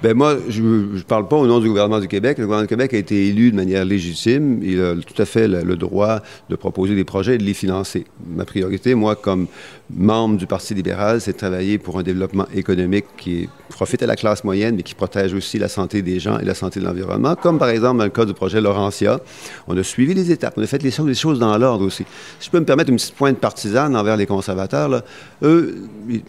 Ben 0.03 0.13
moi, 0.13 0.35
je 0.47 0.61
ne 0.61 1.01
parle 1.01 1.27
pas 1.27 1.37
au 1.37 1.47
nom 1.47 1.59
du 1.59 1.67
gouvernement 1.69 1.99
du 1.99 2.07
Québec. 2.07 2.37
Le 2.37 2.43
gouvernement 2.43 2.65
du 2.65 2.69
Québec 2.69 2.93
a 2.93 2.97
été 2.97 3.29
élu 3.29 3.49
de 3.49 3.55
manière 3.55 3.83
légitime. 3.83 4.59
Il 4.61 4.79
a 4.79 4.93
tout 4.95 5.19
à 5.19 5.25
fait 5.25 5.47
le, 5.47 5.75
droit 5.75 6.19
de 6.51 6.55
proposer 6.55 6.93
des 6.93 7.03
projets 7.03 7.35
et 7.35 7.37
de 7.39 7.43
les 7.43 7.55
financer. 7.55 8.05
Ma 8.27 8.45
priorité, 8.45 8.93
moi, 8.93 9.15
comme 9.15 9.47
membre 9.89 10.37
du 10.37 10.45
Parti 10.45 10.75
libéral, 10.75 11.19
c'est 11.19 11.31
de 11.31 11.37
travailler 11.37 11.79
pour 11.79 11.97
un 11.97 12.03
développement 12.03 12.45
économique 12.53 13.05
qui 13.17 13.49
profite 13.69 14.03
à 14.03 14.05
la 14.05 14.15
classe 14.15 14.43
moyenne, 14.43 14.75
mais 14.75 14.83
qui 14.83 14.93
protège 14.93 15.33
aussi 15.33 15.57
la 15.57 15.67
santé 15.67 16.03
des 16.03 16.19
gens 16.19 16.37
et 16.37 16.45
la 16.45 16.53
santé 16.53 16.79
de 16.79 16.85
l'environnement. 16.85 17.35
Comme 17.35 17.57
par 17.57 17.69
exemple 17.69 17.97
dans 17.97 18.03
le 18.03 18.09
cas 18.09 18.25
du 18.25 18.33
projet 18.33 18.61
Laurentia, 18.61 19.19
on 19.67 19.77
a 19.77 19.83
suivi 19.83 20.13
les 20.13 20.31
étapes, 20.31 20.53
on 20.57 20.63
a 20.63 20.67
fait 20.67 20.81
les 20.83 20.91
choses, 20.91 21.07
les 21.07 21.15
choses 21.15 21.39
dans 21.39 21.57
l'ordre 21.57 21.85
aussi. 21.85 22.05
Si 22.39 22.47
je 22.47 22.51
peux 22.51 22.59
me 22.59 22.65
permettre 22.65 22.89
une 22.89 22.97
petite 22.97 23.15
pointe 23.15 23.37
partisane 23.37 23.95
envers 23.95 24.17
les 24.17 24.25
conservateurs, 24.25 25.03
eux, 25.41 25.75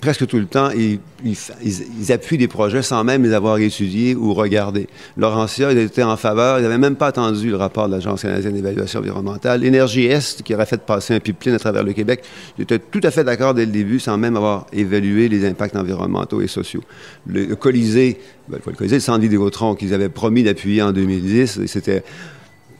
presque 0.00 0.26
tout 0.26 0.38
le 0.38 0.46
temps, 0.46 0.70
ils 0.70 2.12
appuient 2.12 2.38
des 2.38 2.48
projets 2.48 2.82
sans 2.82 3.04
même 3.04 3.22
les 3.25 3.32
avoir 3.32 3.57
étudiés 3.60 4.14
ou 4.14 4.34
regardés. 4.34 4.88
Laurentia, 5.16 5.72
ils 5.72 5.78
étaient 5.78 6.02
en 6.02 6.16
faveur, 6.16 6.58
ils 6.58 6.62
n'avaient 6.62 6.78
même 6.78 6.96
pas 6.96 7.08
attendu 7.08 7.50
le 7.50 7.56
rapport 7.56 7.88
de 7.88 7.94
l'Agence 7.94 8.22
canadienne 8.22 8.54
d'évaluation 8.54 9.00
environnementale. 9.00 9.60
L'énergie 9.60 10.06
Est, 10.06 10.42
qui 10.42 10.54
aurait 10.54 10.66
fait 10.66 10.80
passer 10.80 11.14
un 11.14 11.20
pipeline 11.20 11.54
à 11.54 11.58
travers 11.58 11.84
le 11.84 11.92
Québec, 11.92 12.24
ils 12.58 12.62
étaient 12.62 12.78
tout 12.78 13.00
à 13.02 13.10
fait 13.10 13.24
d'accord 13.24 13.54
dès 13.54 13.66
le 13.66 13.72
début, 13.72 14.00
sans 14.00 14.16
même 14.16 14.36
avoir 14.36 14.66
évalué 14.72 15.28
les 15.28 15.46
impacts 15.46 15.76
environnementaux 15.76 16.40
et 16.40 16.48
sociaux. 16.48 16.82
Le, 17.26 17.44
le 17.44 17.56
Colisée, 17.56 18.18
ben, 18.48 18.58
le 18.66 18.72
Colisée, 18.72 18.96
le 18.96 19.00
centre 19.00 19.20
Vidéotron 19.20 19.74
qu'ils 19.74 19.94
avaient 19.94 20.08
promis 20.08 20.42
d'appuyer 20.42 20.82
en 20.82 20.92
2010, 20.92 21.58
et 21.58 22.02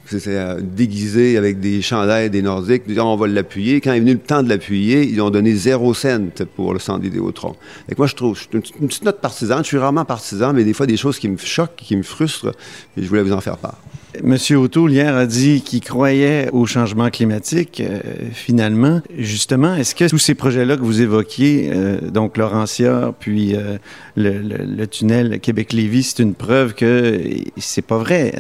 c'était 0.09 0.37
euh, 0.37 0.61
déguisé 0.61 1.37
avec 1.37 1.61
des 1.61 1.83
chandails 1.83 2.31
des 2.31 2.43
Nordiques, 2.43 2.87
disant 2.87 3.13
on 3.13 3.17
va 3.17 3.27
l'appuyer. 3.27 3.81
Quand 3.81 3.93
est 3.93 4.01
venu 4.01 4.13
le 4.13 4.19
temps 4.19 4.43
de 4.43 4.49
l'appuyer, 4.49 5.05
ils 5.05 5.21
ont 5.21 5.31
donné 5.31 5.55
zéro 5.55 5.95
cent 5.95 6.31
pour 6.57 6.73
le 6.73 6.79
centre 6.79 7.03
Vidéotron. 7.03 7.57
Et 7.91 7.95
moi, 7.97 8.07
je 8.07 8.15
trouve, 8.15 8.37
je 8.37 8.43
suis 8.43 8.49
une, 8.53 8.89
petite 8.89 9.05
note 9.05 9.21
partisane, 9.21 9.63
je 9.63 9.69
suis 9.69 9.79
rarement 9.79 10.05
partisan, 10.05 10.53
mais 10.53 10.65
des 10.65 10.73
fois, 10.73 10.87
des 10.87 10.97
choses 10.97 11.19
qui 11.19 11.29
me 11.29 11.37
choquent, 11.37 11.77
qui 11.77 11.97
me 11.97 12.03
frustrent, 12.03 12.55
et 12.97 13.03
je 13.03 13.09
voulais 13.09 13.23
vous 13.23 13.33
en 13.33 13.41
faire 13.41 13.59
part. 13.59 13.79
Monsieur 14.23 14.57
O'Toole 14.57 14.93
hier 14.93 15.15
a 15.15 15.27
dit 15.27 15.61
qu'il 15.61 15.81
croyait 15.81 16.49
au 16.53 16.65
changement 16.65 17.11
climatique. 17.11 17.81
Euh, 17.81 18.01
finalement, 18.33 19.03
justement, 19.17 19.75
est-ce 19.75 19.95
que 19.95 20.09
tous 20.09 20.19
ces 20.19 20.35
projets-là 20.35 20.77
que 20.77 20.83
vous 20.83 21.03
évoquiez, 21.03 21.71
euh, 21.73 22.01
donc 22.01 22.39
Laurentia, 22.39 23.13
puis 23.21 23.55
euh, 23.55 23.77
le, 24.17 24.87
tunnel 24.87 25.41
Québec-Lévis, 25.41 26.05
c'est 26.05 26.23
une 26.23 26.35
preuve 26.35 26.75
que 26.75 27.21
c'est 27.59 27.83
pas 27.83 27.99
vrai, 27.99 28.33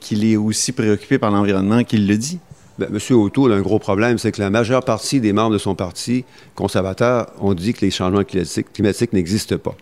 qu'il 0.00 0.24
est 0.24 0.36
aussi 0.36 0.72
préoccupé 0.72 1.18
par 1.18 1.30
l'environnement 1.30 1.84
qu'il 1.84 2.08
le 2.08 2.16
dit? 2.16 2.40
Bien, 2.78 2.88
Monsieur 2.90 3.14
O'Toole 3.16 3.52
a 3.52 3.56
un 3.56 3.62
gros 3.62 3.78
problème, 3.78 4.18
c'est 4.18 4.32
que 4.32 4.40
la 4.40 4.50
majeure 4.50 4.84
partie 4.84 5.20
des 5.20 5.32
membres 5.32 5.52
de 5.52 5.58
son 5.58 5.76
parti 5.76 6.24
conservateur 6.56 7.32
ont 7.40 7.54
dit 7.54 7.72
que 7.72 7.84
les 7.84 7.90
changements 7.92 8.24
climatiques 8.24 9.12
n'existent 9.12 9.58
pas. 9.58 9.76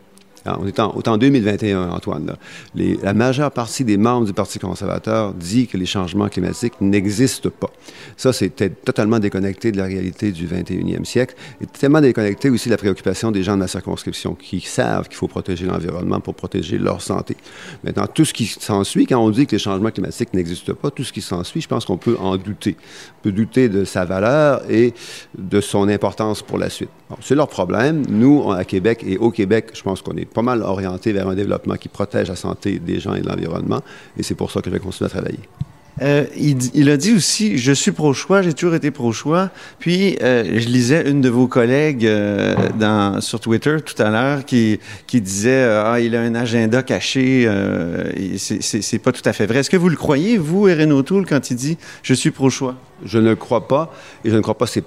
Ah, 0.47 0.59
on 0.61 0.67
est 0.67 0.79
en, 0.79 1.19
2021, 1.19 1.91
Antoine. 1.91 2.37
la 2.75 3.15
majeure 3.15 3.51
partie 3.51 3.85
des 3.85 3.97
membres 3.97 4.27
du 4.27 4.33
Parti 4.33 4.61
conservateur 4.61 5.35
dit 5.35 5.67
que 5.67 5.77
les 5.77 5.87
changements 5.87 6.29
climatiques 6.29 6.75
n'existent 6.81 7.51
pas. 7.51 7.71
Ça, 8.17 8.33
c'est 8.33 8.51
totalement 8.85 9.19
déconnecté 9.19 9.73
de 9.73 9.77
la 9.77 9.85
réalité 9.85 10.31
du 10.31 10.47
21e 10.47 11.05
siècle 11.05 11.35
et 11.61 11.67
tellement 11.67 12.01
déconnecté 12.01 12.49
aussi 12.49 12.69
de 12.69 12.75
la 12.75 12.79
préoccupation 12.79 13.33
des 13.33 13.43
gens 13.43 13.55
de 13.55 13.61
ma 13.61 13.67
circonscription 13.67 14.35
qui 14.35 14.61
savent 14.61 15.09
qu'il 15.09 15.17
faut 15.17 15.27
protéger 15.27 15.67
l'environnement 15.67 16.21
pour 16.21 16.37
protéger 16.37 16.79
leur 16.79 17.03
santé. 17.03 17.37
Maintenant, 17.83 18.07
tout 18.07 18.25
ce 18.25 18.33
qui 18.33 18.47
s'ensuit, 18.47 19.07
quand 19.07 19.19
on 19.19 19.31
dit 19.31 19.47
que 19.47 19.53
les 19.53 19.59
changements 19.59 19.91
climatiques 19.91 20.33
n'existent 20.33 20.75
pas, 20.75 20.93
tout 20.93 21.03
ce 21.03 21.13
qui 21.13 21.23
s'ensuit, 21.23 21.61
je 21.61 21.69
pense 21.69 21.85
qu'on 21.85 21.97
peut 21.97 22.17
en 22.21 22.37
douter. 22.37 22.77
On 23.19 23.23
peut 23.25 23.33
douter 23.33 23.69
de 23.69 23.85
sa 23.85 24.05
valeur 24.05 24.63
et 24.71 24.95
de 25.37 25.61
son 25.61 25.89
importance 25.89 26.43
pour 26.43 26.59
la 26.59 26.71
suite. 26.71 26.91
c'est 27.21 27.35
leur 27.35 27.49
problème. 27.49 28.05
Nous, 28.09 28.53
à 28.53 28.65
Québec 28.65 29.03
et 29.05 29.19
au 29.19 29.33
Québec, 29.33 29.71
je 29.75 29.83
pense 29.83 30.03
qu'on 30.03 30.17
est 30.17 30.25
pas 30.37 30.43
mal 30.43 30.61
orienté 30.61 31.15
vers 31.15 31.29
un 31.29 31.35
développement 31.35 31.77
qui 31.77 31.89
protège 31.89 32.29
la 32.29 32.37
santé 32.37 32.79
des 32.79 33.01
gens 33.01 33.15
et 33.15 33.23
de 33.23 33.29
l'environnement. 33.29 33.81
Et 34.19 34.23
c'est 34.23 34.35
pour 34.35 34.51
ça 34.51 34.61
que 34.61 34.69
je 34.69 34.75
vais 34.75 34.81
continuer 34.81 35.07
à 35.07 35.09
travailler. 35.09 35.41
Euh, 36.03 36.27
il, 36.37 36.91
a 36.91 36.99
dit 36.99 37.15
aussi, 37.15 37.57
je 37.57 37.73
suis 37.73 37.91
pro-choix, 37.91 38.43
j'ai 38.43 38.53
toujours 38.53 38.75
été 38.75 38.91
pro-choix. 38.91 39.49
Puis, 39.79 40.19
euh, 40.21 40.61
je 40.61 40.69
lisais 40.69 41.09
une 41.11 41.23
de 41.23 41.31
vos 41.31 41.47
collègues 41.47 42.05
euh, 42.05 43.19
sur 43.21 43.41
Twitter 43.41 43.79
tout 43.83 44.01
à 44.03 44.11
l'heure 44.11 44.45
qui, 44.45 44.79
qui 45.07 45.23
disait, 45.23 45.65
ah, 45.65 45.99
il 45.99 46.15
a 46.15 46.21
un 46.21 46.35
agenda 46.35 46.83
caché, 46.83 47.51
c'est 48.37 48.99
pas 48.99 49.13
tout 49.13 49.27
à 49.27 49.33
fait 49.33 49.47
vrai. 49.47 49.61
Est-ce 49.61 49.71
que 49.71 49.79
vous 49.79 49.89
le 49.89 49.97
croyez, 49.97 50.37
vous, 50.37 50.69
Erin 50.69 50.91
O'Toole, 50.91 51.25
quand 51.25 51.51
il 51.51 51.57
dit, 51.57 51.79
je 52.03 52.13
suis 52.13 52.31
pro-choix? 52.31 52.75
Je 53.05 53.19
ne 53.19 53.35
crois 53.35 53.69
pas, 53.69 53.93
et 54.25 54.31
je 54.31 54.37
ne 54.37 54.41
crois 54.41 54.57
pas 54.57 54.67
ses 54.67 54.83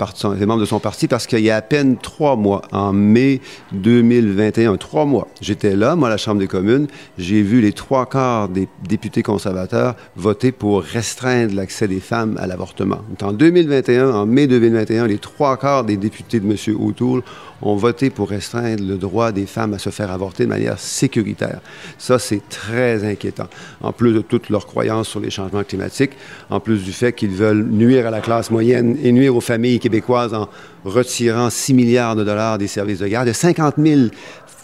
membres 0.46 0.60
de 0.60 0.66
son 0.66 0.80
parti, 0.80 1.08
parce 1.08 1.28
qu'il 1.28 1.40
y 1.40 1.52
a 1.52 1.58
à 1.58 1.62
peine 1.62 1.98
trois 1.98 2.36
mois, 2.36 2.62
en 2.72 2.92
mai 2.92 3.42
2021, 3.74 4.78
trois 4.78 5.06
mois, 5.06 5.28
j'étais 5.42 5.76
là, 5.76 5.96
moi, 5.96 6.08
à 6.08 6.12
la 6.12 6.18
Chambre 6.18 6.40
des 6.40 6.48
communes, 6.48 6.88
j'ai 7.18 7.42
vu 7.42 7.62
les 7.62 7.74
trois 7.74 8.08
quarts 8.08 8.50
des 8.50 8.68
députés 8.88 9.24
conservateurs 9.24 9.96
voter 10.16 10.52
pour 10.52 10.82
restreindre 10.82 11.54
l'accès 11.56 11.88
des 11.88 12.00
femmes 12.00 12.38
à 12.40 12.48
l'avortement. 12.48 13.00
En 13.22 13.34
2021, 13.34 14.12
en 14.12 14.26
mai 14.26 14.48
2021, 14.48 15.08
les 15.08 15.18
trois 15.18 15.58
quarts 15.58 15.84
des 15.84 15.98
députés 15.98 16.40
de 16.40 16.46
M. 16.50 16.56
O'Toole 16.80 17.22
ont 17.62 17.76
voté 17.76 18.10
pour 18.10 18.30
restreindre 18.30 18.84
le 18.84 18.98
droit 18.98 19.32
des 19.32 19.46
femmes 19.46 19.74
à 19.74 19.80
se 19.80 19.90
faire 19.90 20.12
avorter 20.12 20.44
de 20.44 20.50
manière 20.50 20.80
sécuritaire. 20.80 21.60
Ça, 21.98 22.20
c'est 22.20 22.48
très 22.50 23.04
inquiétant. 23.04 23.48
En 23.82 23.92
plus 23.92 24.14
de 24.14 24.22
toutes 24.22 24.50
leurs 24.50 24.68
croyances 24.68 25.10
sur 25.10 25.20
les 25.20 25.30
changements 25.30 25.64
climatiques, 25.64 26.12
en 26.50 26.60
plus 26.60 26.84
du 26.84 26.92
fait 26.92 27.14
qu'ils 27.14 27.32
veulent 27.32 27.66
nuire 27.66 28.08
à 28.08 28.12
la 28.12 28.22
classe 28.22 28.52
moyenne 28.52 28.98
et 29.04 29.12
nuire 29.12 29.36
aux 29.36 29.42
familles 29.42 29.80
québécoises 29.80 30.34
en 30.34 30.50
retirant 30.86 31.50
6 31.50 31.74
milliards 31.74 32.16
de 32.16 32.24
dollars 32.24 32.58
des 32.58 32.68
services 32.68 33.00
de 33.00 33.08
garde. 33.08 33.28
Il 33.28 33.30
y 33.30 33.32
a 33.32 33.36
50 33.36 33.76
000 33.78 34.10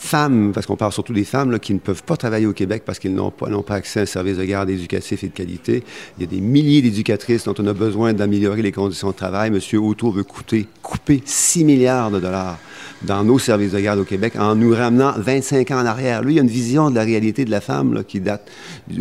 femmes, 0.06 0.52
parce 0.54 0.68
qu'on 0.68 0.76
parle 0.76 0.92
surtout 0.92 1.14
des 1.14 1.24
femmes 1.24 1.60
qui 1.60 1.74
ne 1.74 1.80
peuvent 1.80 2.04
pas 2.04 2.16
travailler 2.16 2.46
au 2.46 2.54
Québec 2.54 2.84
parce 2.86 3.00
qu'ils 3.00 3.14
n'ont 3.14 3.32
pas, 3.32 3.48
pas 3.64 3.76
accès 3.76 4.02
à 4.02 4.04
un 4.04 4.06
service 4.06 4.38
de 4.38 4.44
garde 4.44 4.70
éducatif 4.70 5.24
et 5.24 5.28
de 5.28 5.34
qualité. 5.34 5.84
Il 6.18 6.22
y 6.22 6.28
a 6.28 6.30
des 6.30 6.42
milliers 6.42 6.82
d'éducatrices 6.82 7.46
dont 7.46 7.56
on 7.58 7.66
a 7.66 7.74
besoin 7.74 8.14
d'améliorer 8.14 8.62
les 8.62 8.72
conditions 8.72 9.10
de 9.10 9.16
travail. 9.16 9.50
Monsieur 9.50 9.80
Autour 9.80 10.12
veut 10.12 10.24
couper 10.24 11.24
6 11.26 11.66
milliards 11.66 12.12
de 12.12 12.20
dollars 12.20 12.60
dans 13.02 13.24
nos 13.24 13.40
services 13.40 13.72
de 13.72 13.80
garde 13.80 14.00
au 14.00 14.04
Québec 14.04 14.34
en 14.38 14.56
nous 14.56 14.74
ramenant 14.74 15.14
25 15.18 15.72
ans 15.72 15.82
en 15.82 15.86
arrière. 15.86 16.22
Lui, 16.22 16.36
il 16.36 16.40
a 16.40 16.42
une 16.44 16.48
vision 16.48 16.90
de 16.90 16.96
la 16.96 17.04
réalité 17.04 17.46
de 17.46 17.52
la 17.52 17.62
femme 17.62 18.04
qui 18.08 18.20
date 18.20 18.50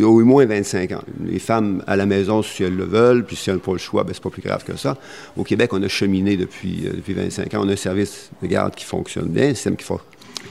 au 0.01 0.19
moins 0.21 0.45
25 0.45 0.91
ans. 0.91 1.03
Les 1.23 1.39
femmes 1.39 1.83
à 1.87 1.95
la 1.95 2.05
maison, 2.05 2.41
si 2.41 2.63
elles 2.63 2.75
le 2.75 2.85
veulent, 2.85 3.25
puis 3.25 3.35
si 3.35 3.49
elles 3.49 3.57
n'ont 3.57 3.61
pas 3.61 3.73
le 3.73 3.77
choix, 3.77 4.03
ben, 4.03 4.11
c'est 4.13 4.23
pas 4.23 4.29
plus 4.29 4.41
grave 4.41 4.63
que 4.63 4.75
ça. 4.75 4.97
Au 5.37 5.43
Québec, 5.43 5.71
on 5.73 5.81
a 5.83 5.87
cheminé 5.87 6.35
depuis, 6.35 6.87
euh, 6.87 6.93
depuis 7.05 7.13
25 7.13 7.53
ans. 7.53 7.61
On 7.63 7.69
a 7.69 7.73
un 7.73 7.75
service 7.75 8.29
de 8.41 8.47
garde 8.47 8.73
qui 8.75 8.85
fonctionne 8.85 9.27
bien, 9.27 9.49
un 9.49 9.53
système 9.53 9.75
qui, 9.75 9.85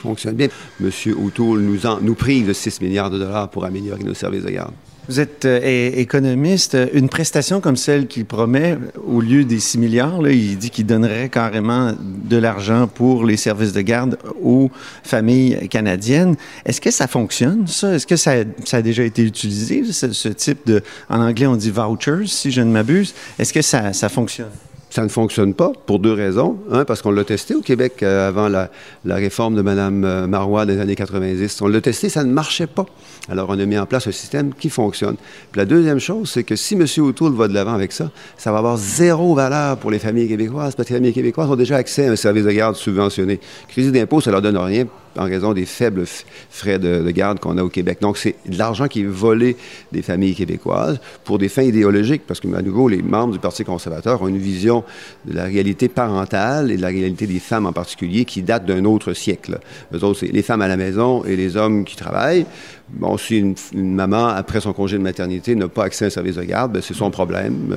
fonctionne 0.01 0.35
bien. 0.35 0.49
Monsieur 0.81 1.17
O'Toole 1.17 1.61
nous, 1.61 1.81
nous 2.03 2.15
prive 2.15 2.49
de 2.49 2.53
6 2.53 2.81
milliards 2.81 3.11
de 3.11 3.19
dollars 3.19 3.51
pour 3.51 3.65
améliorer 3.65 4.03
nos 4.03 4.15
services 4.15 4.45
de 4.45 4.51
garde. 4.51 4.73
Vous 5.07 5.21
êtes 5.21 5.45
euh, 5.45 5.91
économiste. 5.95 6.79
Une 6.95 7.11
prestation 7.11 7.61
comme 7.61 7.77
celle 7.77 8.07
qu'il 8.07 8.25
promet, 8.25 8.79
au 9.07 9.21
lieu 9.21 9.45
des 9.45 9.61
6 9.61 9.79
milliards, 9.79 10.27
il 10.27 10.57
dit 10.57 10.71
qu'il 10.71 10.87
donnerait 10.87 11.29
carrément 11.29 11.93
de 12.01 12.37
l'argent 12.39 12.87
pour 12.87 13.25
les 13.25 13.37
services 13.37 13.75
de 13.75 13.83
garde 13.83 14.19
aux 14.43 14.71
familles 15.03 15.69
canadiennes. 15.69 16.37
Est-ce 16.65 16.81
que 16.81 16.91
ça 16.91 17.07
fonctionne, 17.07 17.67
ça? 17.67 17.95
Est-ce 17.95 18.07
que 18.07 18.17
ça, 18.17 18.33
a 18.73 18.83
déjà 18.83 19.05
été 19.05 19.23
utilisé, 19.23 19.85
ce, 19.93 20.29
type 20.29 20.67
de... 20.67 20.83
En 21.11 21.21
anglais, 21.21 21.47
on 21.47 21.57
dit 21.57 21.71
vouchers, 21.71 22.27
si 22.27 22.51
je 22.51 22.63
ne 22.63 22.71
m'abuse. 22.71 23.15
Est-ce 23.39 23.53
que 23.53 23.63
ça 23.63 24.09
fonctionne? 24.09 24.49
Ça 24.95 25.03
ne 25.03 25.09
fonctionne 25.09 25.55
pas 25.55 25.73
pour 25.87 25.99
deux 25.99 26.13
raisons. 26.13 26.57
Un, 26.71 26.85
parce 26.85 27.03
qu'on 27.03 27.11
l'a 27.11 27.25
testé 27.25 27.57
au 27.57 27.63
Québec 27.63 27.95
euh, 28.05 28.29
avant 28.29 28.49
la, 28.49 28.69
réforme 29.05 29.57
de 29.57 29.61
Mme 29.61 30.05
euh, 30.05 30.29
Marois 30.29 30.67
des 30.67 30.79
années 30.79 30.95
90. 30.95 31.63
On 31.63 31.67
l'a 31.67 31.81
testé, 31.81 32.09
ça 32.09 32.23
ne 32.23 32.33
marchait 32.33 32.69
pas. 32.69 32.87
Alors, 33.29 33.49
on 33.51 33.59
a 33.59 33.67
mis 33.67 33.77
en 33.77 33.87
place 33.87 34.07
un 34.07 34.13
système 34.13 34.55
qui 34.55 34.71
fonctionne. 34.71 35.17
Puis 35.51 35.59
la 35.59 35.65
deuxième 35.65 35.99
chose, 35.99 36.31
c'est 36.31 36.45
que 36.45 36.55
si 36.55 36.75
M. 36.75 36.87
O'Toole 36.99 37.33
va 37.33 37.49
de 37.49 37.55
l'avant 37.55 37.75
avec 37.75 37.91
ça, 37.91 38.13
ça 38.37 38.53
va 38.53 38.59
avoir 38.59 38.77
zéro 38.77 39.35
valeur 39.35 39.79
pour 39.79 39.91
les 39.91 39.99
familles 39.99 40.29
québécoises, 40.29 40.77
parce 40.77 40.87
que 40.87 40.95
les 40.95 41.01
familles 41.01 41.13
québécoises 41.13 41.51
ont 41.51 41.57
déjà 41.57 41.75
accès 41.75 42.07
à 42.07 42.13
un 42.13 42.17
service 42.17 42.45
de 42.45 42.53
garde 42.53 42.77
subventionné. 42.77 43.41
Crédit 43.67 43.91
d'impôt, 43.91 44.21
ça 44.21 44.31
leur 44.31 44.43
donne 44.43 44.59
rien 44.59 44.87
en 45.17 45.25
raison 45.25 45.53
des 45.53 45.67
faibles 45.67 46.05
frais 46.51 46.79
de, 46.79 47.11
garde 47.11 47.39
qu'on 47.39 47.59
a 47.59 47.63
au 47.63 47.69
Québec. 47.69 47.99
Donc, 48.01 48.19
c'est 48.19 48.35
de 48.47 48.59
l'argent 48.59 48.89
qui 48.89 49.03
est 49.03 49.07
volé 49.07 49.57
des 49.93 50.03
familles 50.03 50.35
québécoises 50.35 51.01
pour 51.25 51.39
des 51.39 51.49
fins 51.49 51.63
idéologiques, 51.63 52.23
parce 52.27 52.41
que, 52.41 52.53
à 52.55 52.63
nouveau, 52.63 52.89
les 52.89 53.03
membres 53.03 53.33
du 53.33 53.39
Parti 53.39 53.65
conservateur 53.65 54.23
ont 54.23 54.29
une 54.29 54.39
vision 54.39 54.85
de 55.25 55.35
la 55.35 55.45
réalité 55.45 55.89
parentale 55.89 56.71
et 56.71 56.77
de 56.77 56.83
la 56.83 56.89
réalité 56.89 57.27
des 57.27 57.39
femmes 57.39 57.67
en 57.67 57.73
particulier 57.73 58.25
qui 58.25 58.43
date 58.43 58.67
d'un 58.67 58.85
autre 58.85 59.13
siècle. 59.13 59.59
Eux 59.93 60.05
autres, 60.05 60.21
c'est 60.21 60.33
les 60.33 60.43
femmes 60.43 60.63
à 60.63 60.69
la 60.69 60.77
maison 60.77 61.25
et 61.25 61.37
les 61.37 61.57
hommes 61.57 61.85
qui 61.85 61.97
travaillent. 61.97 62.47
Bon, 62.89 63.17
si 63.17 63.39
une, 63.39 63.55
maman, 63.95 64.29
après 64.29 64.61
son 64.61 64.73
congé 64.73 64.99
de 64.99 65.03
maternité, 65.03 65.55
n'a 65.55 65.69
pas 65.69 65.85
accès 65.85 66.05
à 66.05 66.09
un 66.09 66.11
service 66.11 66.37
de 66.37 66.43
garde, 66.43 66.73
ben, 66.73 66.83
c'est 66.83 66.95
son 66.95 67.11
problème. 67.11 67.75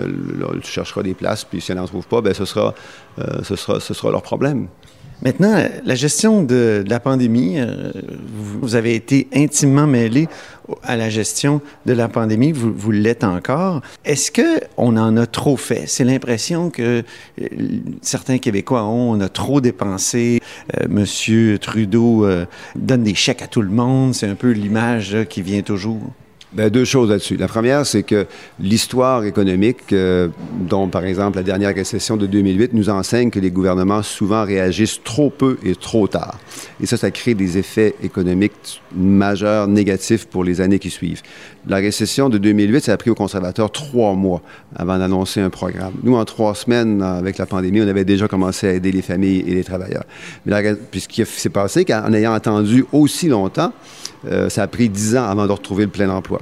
Elle 0.54 0.64
cherchera 0.64 1.02
des 1.02 1.14
places, 1.14 1.46
puis 1.46 1.62
si 1.62 1.72
elle 1.72 1.78
n'en 1.78 1.86
trouve 1.86 2.08
pas, 2.08 2.22
sera, 2.34 2.76
euh, 3.20 3.42
ce 3.44 3.94
sera 3.94 4.12
leur 4.12 4.22
problème. 4.22 4.68
Maintenant, 5.24 5.68
la 5.84 5.96
gestion 5.96 6.44
de, 6.44 6.84
la 6.88 7.00
pandémie, 7.00 7.56
euh, 7.58 7.92
vous, 8.62 8.76
avez 8.76 8.94
été 8.94 9.28
intimement 9.34 9.88
mêlé 9.88 10.28
à 10.84 10.96
la 10.96 11.10
gestion 11.10 11.62
de 11.88 11.94
la 11.94 12.08
pandémie, 12.08 12.52
vous, 12.52 12.72
vous 12.72 12.92
l'êtes 12.92 13.24
encore. 13.24 13.82
Est-ce 14.06 14.32
que 14.32 14.62
on 14.78 14.96
en 14.96 15.18
a 15.18 15.26
trop 15.26 15.58
fait? 15.58 15.86
C'est 15.88 16.04
l'impression 16.04 16.70
que 16.70 17.04
euh, 17.42 17.48
certains 18.04 18.38
Québécois 18.38 18.84
ont. 18.84 19.12
On 19.12 19.22
a 19.22 19.30
trop 19.30 19.60
dépensé. 19.60 20.40
Euh, 20.78 20.86
Monsieur 20.88 21.58
Trudeau 21.58 22.28
donne 22.76 23.04
des 23.04 23.16
chèques 23.16 23.42
à 23.42 23.48
tout 23.48 23.62
le 23.62 23.70
monde. 23.70 24.14
C'est 24.14 24.28
un 24.28 24.36
peu 24.36 24.52
l'image 24.52 25.18
qui 25.30 25.42
vient 25.42 25.62
toujours. 25.62 26.02
Bien, 26.58 26.70
deux 26.70 26.86
choses 26.86 27.12
là-dessus. 27.12 27.38
La 27.38 27.48
première, 27.48 27.86
c'est 27.86 28.02
que 28.02 28.26
l'histoire 28.60 29.24
économique, 29.26 29.94
euh, 29.94 30.30
dont 30.68 30.88
par 30.88 31.06
exemple 31.06 31.38
la 31.38 31.44
dernière 31.44 31.76
récession 31.76 32.18
de 32.18 32.26
2008, 32.26 32.74
nous 32.74 32.90
enseigne 32.90 33.30
que 33.30 33.40
les 33.40 33.52
gouvernements 33.52 34.02
souvent 34.02 34.44
réagissent 34.44 35.00
trop 35.04 35.30
peu 35.30 35.60
et 35.64 35.76
trop 35.76 36.08
tard. 36.08 36.40
Et 36.82 36.88
ça, 36.88 36.98
ça 36.98 37.12
crée 37.12 37.36
des 37.36 37.60
effets 37.60 37.94
économiques 38.02 38.82
majeurs, 38.96 39.68
négatifs 39.68 40.26
pour 40.26 40.44
les 40.44 40.60
années 40.60 40.80
qui 40.80 40.90
suivent. 40.90 41.22
La 41.68 41.78
récession 41.78 42.28
de 42.28 42.40
2008, 42.40 42.86
ça 42.86 42.94
a 42.94 42.98
pris 42.98 43.12
aux 43.12 43.16
conservateurs 43.16 43.72
trois 43.72 44.16
mois 44.16 44.42
avant 44.76 44.98
d'annoncer 44.98 45.42
un 45.42 45.52
programme. 45.52 45.94
Nous, 46.02 46.16
en 46.16 46.26
trois 46.26 46.56
semaines, 46.56 47.04
avec 47.04 47.38
la 47.38 47.46
pandémie, 47.46 47.82
on 47.82 47.88
avait 47.88 48.04
déjà 48.04 48.28
commencé 48.28 48.68
à 48.68 48.74
aider 48.74 48.92
les 48.92 49.04
familles 49.04 49.44
et 49.46 49.54
les 49.54 49.64
travailleurs. 49.64 50.06
Mais 50.48 50.74
puis 50.90 51.02
ce 51.02 51.08
qui 51.08 51.24
s'est 51.24 51.50
passé, 51.50 51.86
qu'en 51.86 52.12
ayant 52.14 52.34
attendu 52.34 52.84
aussi 52.92 53.28
longtemps, 53.28 53.74
euh, 54.26 54.50
ça 54.50 54.64
a 54.64 54.68
pris 54.68 54.90
dix 54.90 55.16
ans 55.16 55.26
avant 55.26 55.46
de 55.46 55.52
retrouver 55.52 55.86
le 55.86 55.92
plein 55.92 56.10
emploi. 56.10 56.42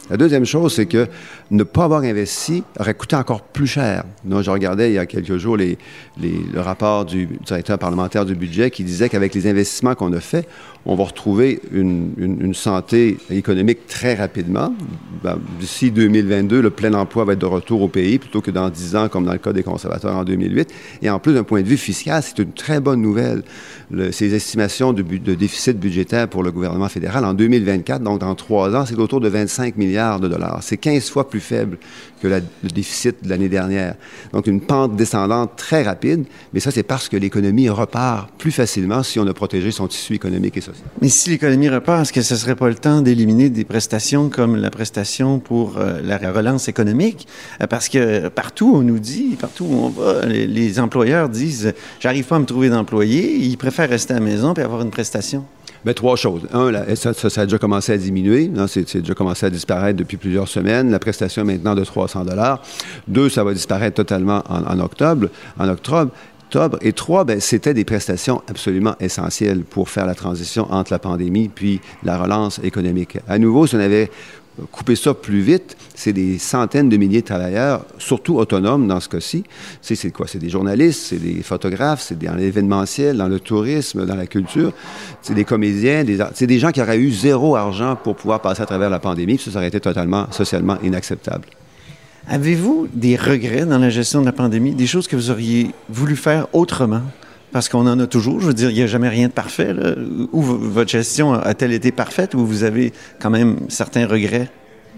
La 0.11 0.17
deuxième 0.17 0.43
chose, 0.43 0.73
c'est 0.73 0.87
que 0.87 1.07
ne 1.51 1.63
pas 1.63 1.85
avoir 1.85 2.01
investi 2.01 2.63
aurait 2.77 2.93
coûté 2.95 3.15
encore 3.15 3.43
plus 3.43 3.65
cher. 3.65 4.03
Donc, 4.25 4.43
je 4.43 4.51
regardais 4.51 4.91
il 4.91 4.95
y 4.95 4.97
a 4.97 5.05
quelques 5.05 5.37
jours 5.37 5.55
le 5.55 6.59
rapport 6.59 7.05
du 7.05 7.29
directeur 7.45 7.79
parlementaire 7.79 8.25
du 8.25 8.35
budget 8.35 8.71
qui 8.71 8.83
disait 8.83 9.07
qu'avec 9.07 9.33
les 9.33 9.47
investissements 9.47 9.95
qu'on 9.95 10.11
a 10.11 10.19
faits, 10.19 10.49
on 10.85 10.95
va 10.95 11.05
retrouver 11.05 11.61
une, 11.71 12.11
une, 12.17 12.53
santé 12.55 13.17
économique 13.29 13.87
très 13.87 14.15
rapidement. 14.15 14.73
Ben, 15.23 15.37
d'ici 15.59 15.91
2022, 15.91 16.59
le 16.59 16.69
plein 16.71 16.93
emploi 16.93 17.23
va 17.23 17.33
être 17.33 17.39
de 17.39 17.45
retour 17.45 17.81
au 17.83 17.87
pays 17.87 18.17
plutôt 18.17 18.41
que 18.41 18.51
dans 18.51 18.69
10 18.69 18.95
ans, 18.95 19.07
comme 19.07 19.23
dans 19.23 19.31
le 19.31 19.37
cas 19.37 19.53
des 19.53 19.63
conservateurs 19.63 20.15
en 20.15 20.23
2008. 20.23 20.73
Et 21.03 21.09
en 21.09 21.19
plus, 21.19 21.33
d'un 21.33 21.43
point 21.43 21.61
de 21.61 21.67
vue 21.67 21.77
fiscal, 21.77 22.21
c'est 22.23 22.39
une 22.39 22.51
très 22.51 22.79
bonne 22.79 23.01
nouvelle. 23.01 23.43
ces 24.11 24.33
estimations 24.33 24.91
de, 24.91 25.03
de, 25.03 25.35
déficit 25.35 25.79
budgétaire 25.79 26.27
pour 26.27 26.43
le 26.43 26.51
gouvernement 26.51 26.89
fédéral 26.89 27.25
en 27.25 27.33
2024, 27.35 28.01
donc 28.01 28.19
dans 28.19 28.35
trois 28.35 28.75
ans, 28.75 28.85
c'est 28.85 28.97
autour 28.97 29.21
de 29.21 29.29
25 29.29 29.77
milliards 29.77 30.00
de 30.19 30.27
dollars. 30.27 30.59
C'est 30.61 30.77
15 30.77 31.09
fois 31.09 31.29
plus 31.29 31.39
faible 31.39 31.77
que 32.21 32.27
le 32.27 32.69
déficit 32.69 33.23
de 33.23 33.29
l'année 33.29 33.49
dernière. 33.49 33.95
Donc, 34.33 34.47
une 34.47 34.61
pente 34.61 34.95
descendante 34.95 35.55
très 35.55 35.83
rapide, 35.83 36.25
mais 36.53 36.59
ça, 36.59 36.71
c'est 36.71 36.83
parce 36.83 37.09
que 37.09 37.17
l'économie 37.17 37.69
repart 37.69 38.29
plus 38.37 38.51
facilement 38.51 39.03
si 39.03 39.19
on 39.19 39.27
a 39.27 39.33
protégé 39.33 39.71
son 39.71 39.87
tissu 39.87 40.13
économique 40.13 40.57
et 40.57 40.61
social. 40.61 40.85
Mais 41.01 41.09
si 41.09 41.29
l'économie 41.29 41.69
repart, 41.69 42.01
est-ce 42.01 42.13
que 42.13 42.21
ce 42.21 42.33
ne 42.35 42.39
serait 42.39 42.55
pas 42.55 42.69
le 42.69 42.75
temps 42.75 43.01
d'éliminer 43.01 43.49
des 43.49 43.63
prestations 43.63 44.29
comme 44.29 44.55
la 44.55 44.69
prestation 44.69 45.39
pour 45.39 45.77
euh, 45.77 45.99
la 46.03 46.17
relance 46.31 46.67
économique? 46.67 47.27
Euh, 47.61 47.67
parce 47.67 47.89
que 47.89 48.27
partout, 48.29 48.73
on 48.75 48.81
nous 48.81 48.99
dit, 48.99 49.35
partout 49.39 49.65
où 49.65 49.73
on 49.85 49.89
va, 49.89 50.25
les, 50.25 50.79
employeurs 50.79 51.29
disent, 51.29 51.73
j'arrive 51.99 52.25
pas 52.25 52.37
à 52.37 52.39
me 52.39 52.45
trouver 52.45 52.69
d'employés, 52.69 53.35
ils 53.35 53.57
préfèrent 53.57 53.89
rester 53.89 54.13
à 54.13 54.19
la 54.19 54.25
maison 54.25 54.53
et 54.53 54.61
avoir 54.61 54.81
une 54.81 54.91
prestation. 54.91 55.45
Bien, 55.83 55.93
trois 55.93 56.15
choses. 56.15 56.43
Un, 56.53 56.71
ça, 56.95 57.41
a 57.41 57.45
déjà 57.45 57.57
commencé 57.57 57.91
à 57.91 57.97
diminuer. 57.97 58.51
C'est 58.67 58.97
déjà 58.97 59.13
commencé 59.15 59.45
à 59.47 59.49
disparaître 59.49 59.97
depuis 59.97 60.17
plusieurs 60.17 60.47
semaines. 60.47 60.91
La 60.91 60.99
prestation 60.99 61.41
est 61.41 61.45
maintenant 61.45 61.73
de 61.73 61.83
300 61.83 62.25
dollars. 62.25 62.61
Deux, 63.07 63.29
ça 63.29 63.43
va 63.43 63.53
disparaître 63.53 63.95
totalement 63.95 64.43
en, 64.47 64.79
octobre. 64.79 65.27
En. 65.59 65.67
Octobre. 65.69 66.11
Et 66.81 66.91
trois, 66.91 67.23
ben, 67.23 67.39
c'était 67.39 67.73
des 67.73 67.85
prestations 67.85 68.41
absolument 68.49 68.95
essentielles 68.99 69.63
pour 69.63 69.89
faire 69.89 70.05
la 70.05 70.15
transition 70.15 70.69
entre 70.69 70.91
la 70.91 70.99
pandémie 70.99 71.47
puis 71.47 71.79
la 72.03 72.17
relance 72.17 72.59
économique. 72.61 73.17
À 73.29 73.39
nouveau, 73.39 73.67
si 73.67 73.75
on 73.75 73.79
avait 73.79 74.11
couper 74.71 74.95
ça 74.95 75.13
plus 75.13 75.41
vite, 75.41 75.77
c'est 75.95 76.13
des 76.13 76.37
centaines 76.37 76.89
de 76.89 76.97
milliers 76.97 77.21
de 77.21 77.25
travailleurs, 77.25 77.85
surtout 77.97 78.37
autonomes 78.37 78.87
dans 78.87 78.99
ce 78.99 79.09
cas-ci. 79.09 79.43
C'est 79.81 80.11
quoi? 80.11 80.27
C'est 80.27 80.39
des 80.39 80.49
journalistes, 80.49 81.01
c'est 81.09 81.21
des 81.21 81.41
photographes, 81.43 82.01
c'est 82.01 82.17
dans 82.17 82.35
l'événementiel, 82.35 83.17
dans 83.17 83.27
le 83.27 83.39
tourisme, 83.39 84.05
dans 84.05 84.15
la 84.15 84.27
culture. 84.27 84.73
C'est 85.21 85.33
des 85.33 85.45
comédiens, 85.45 86.03
c'est 86.33 86.47
des 86.47 86.59
gens 86.59 86.71
qui 86.71 86.81
auraient 86.81 86.99
eu 86.99 87.11
zéro 87.11 87.55
argent 87.55 87.95
pour 87.95 88.15
pouvoir 88.15 88.41
passer 88.41 88.61
à 88.61 88.65
travers 88.65 88.89
la 88.89 88.99
pandémie. 88.99 89.37
Ça, 89.37 89.51
ça 89.51 89.57
aurait 89.57 89.67
été 89.67 89.79
totalement 89.79 90.31
socialement 90.31 90.77
inacceptable. 90.83 91.45
Avez-vous 92.27 92.87
des 92.93 93.15
regrets 93.15 93.65
dans 93.65 93.79
la 93.79 93.89
gestion 93.89 94.21
de 94.21 94.25
la 94.25 94.31
pandémie, 94.31 94.75
des 94.75 94.87
choses 94.87 95.07
que 95.07 95.15
vous 95.15 95.31
auriez 95.31 95.71
voulu 95.89 96.15
faire 96.15 96.47
autrement? 96.53 97.01
Parce 97.51 97.67
qu'on 97.67 97.87
en 97.87 97.99
a 97.99 98.07
toujours. 98.07 98.39
Je 98.39 98.47
veux 98.47 98.53
dire, 98.53 98.69
il 98.69 98.75
n'y 98.75 98.81
a 98.81 98.87
jamais 98.87 99.09
rien 99.09 99.27
de 99.27 99.33
parfait. 99.33 99.73
Là. 99.73 99.95
Ou 100.31 100.41
votre 100.41 100.89
gestion 100.89 101.33
a-t-elle 101.33 101.73
été 101.73 101.91
parfaite 101.91 102.33
ou 102.33 102.45
vous 102.45 102.63
avez 102.63 102.93
quand 103.19 103.29
même 103.29 103.57
certains 103.67 104.07
regrets? 104.07 104.49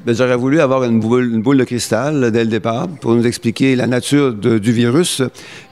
Bien, 0.05 0.13
j'aurais 0.13 0.35
voulu 0.35 0.59
avoir 0.59 0.83
une 0.83 0.99
boule, 0.99 1.57
de 1.57 1.63
cristal 1.63 2.29
dès 2.31 2.43
le 2.43 2.49
départ 2.49 2.89
pour 2.89 3.15
nous 3.15 3.25
expliquer 3.25 3.77
la 3.77 3.87
nature 3.87 4.33
du 4.33 4.71
virus 4.73 5.21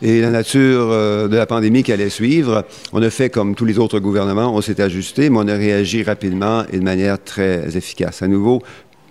et 0.01 0.21
la 0.21 0.29
nature 0.29 0.88
euh, 0.89 1.27
de 1.27 1.35
la 1.35 1.45
pandémie 1.45 1.83
qui 1.83 1.91
allait 1.91 2.09
suivre. 2.09 2.65
On 2.93 3.01
a 3.03 3.09
fait 3.09 3.29
comme 3.29 3.55
tous 3.55 3.65
les 3.65 3.77
autres 3.77 4.00
gouvernements, 4.00 4.55
on 4.55 4.61
s'est 4.61 4.79
ajusté, 4.79 5.29
mais 5.29 5.38
on 5.38 5.47
a 5.50 5.55
réagi 5.55 6.01
rapidement 6.03 6.63
et 6.71 6.77
de 6.79 6.83
manière 6.83 7.21
très 7.21 7.75
efficace. 7.75 8.21
À 8.21 8.29
nouveau, 8.29 8.61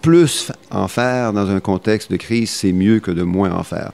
plus 0.01 0.53
en 0.71 0.89
faire 0.89 1.33
dans 1.33 1.49
un 1.51 1.61
contexte 1.61 2.11
de 2.11 2.17
crise, 2.17 2.51
c'est 2.51 2.73
mieux 2.73 3.01
que 3.01 3.11
de 3.11 3.23
moins 3.23 3.53
en 3.53 3.63
faire. 3.63 3.93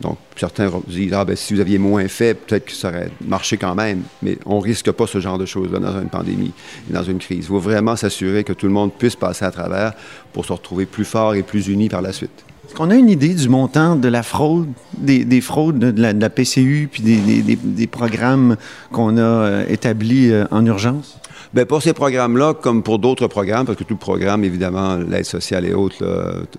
Donc, 0.00 0.18
certains 0.36 0.70
disent, 0.88 1.12
ah, 1.12 1.24
ben, 1.24 1.36
si 1.36 1.54
vous 1.54 1.60
aviez 1.60 1.78
moins 1.78 2.08
fait, 2.08 2.34
peut-être 2.34 2.66
que 2.66 2.72
ça 2.72 2.88
aurait 2.88 3.10
marché 3.24 3.56
quand 3.56 3.74
même, 3.74 4.02
mais 4.22 4.38
on 4.46 4.58
risque 4.58 4.90
pas 4.90 5.06
ce 5.06 5.20
genre 5.20 5.38
de 5.38 5.46
choses-là 5.46 5.78
dans 5.78 6.00
une 6.00 6.08
pandémie 6.08 6.52
et 6.90 6.92
dans 6.92 7.04
une 7.04 7.18
crise. 7.18 7.38
Il 7.38 7.46
faut 7.46 7.58
vraiment 7.58 7.96
s'assurer 7.96 8.44
que 8.44 8.52
tout 8.52 8.66
le 8.66 8.72
monde 8.72 8.92
puisse 8.92 9.16
passer 9.16 9.44
à 9.44 9.50
travers 9.50 9.92
pour 10.32 10.44
se 10.44 10.52
retrouver 10.52 10.86
plus 10.86 11.04
fort 11.04 11.34
et 11.34 11.42
plus 11.42 11.68
uni 11.68 11.88
par 11.88 12.02
la 12.02 12.12
suite. 12.12 12.44
Est-ce 12.66 12.74
qu'on 12.74 12.90
a 12.90 12.94
une 12.94 13.10
idée 13.10 13.34
du 13.34 13.48
montant 13.48 13.96
de 13.96 14.08
la 14.08 14.22
fraude, 14.22 14.68
des, 14.96 15.40
fraudes 15.40 15.78
de 15.78 16.02
la, 16.02 16.30
PCU, 16.30 16.88
puis 16.90 17.02
des, 17.02 17.86
programmes 17.86 18.56
qu'on 18.92 19.16
a 19.18 19.20
euh, 19.20 19.64
établis 19.68 20.30
euh, 20.30 20.46
en 20.50 20.64
urgence? 20.64 21.18
Bien, 21.54 21.66
pour 21.66 21.82
ces 21.82 21.92
programmes-là, 21.92 22.54
comme 22.54 22.82
pour 22.82 22.98
d'autres 22.98 23.26
programmes, 23.26 23.66
parce 23.66 23.78
que 23.78 23.84
tout 23.84 23.96
programme, 23.96 24.44
évidemment, 24.44 24.96
l'aide 24.96 25.24
sociale 25.24 25.66
et 25.66 25.74
autres, 25.74 26.04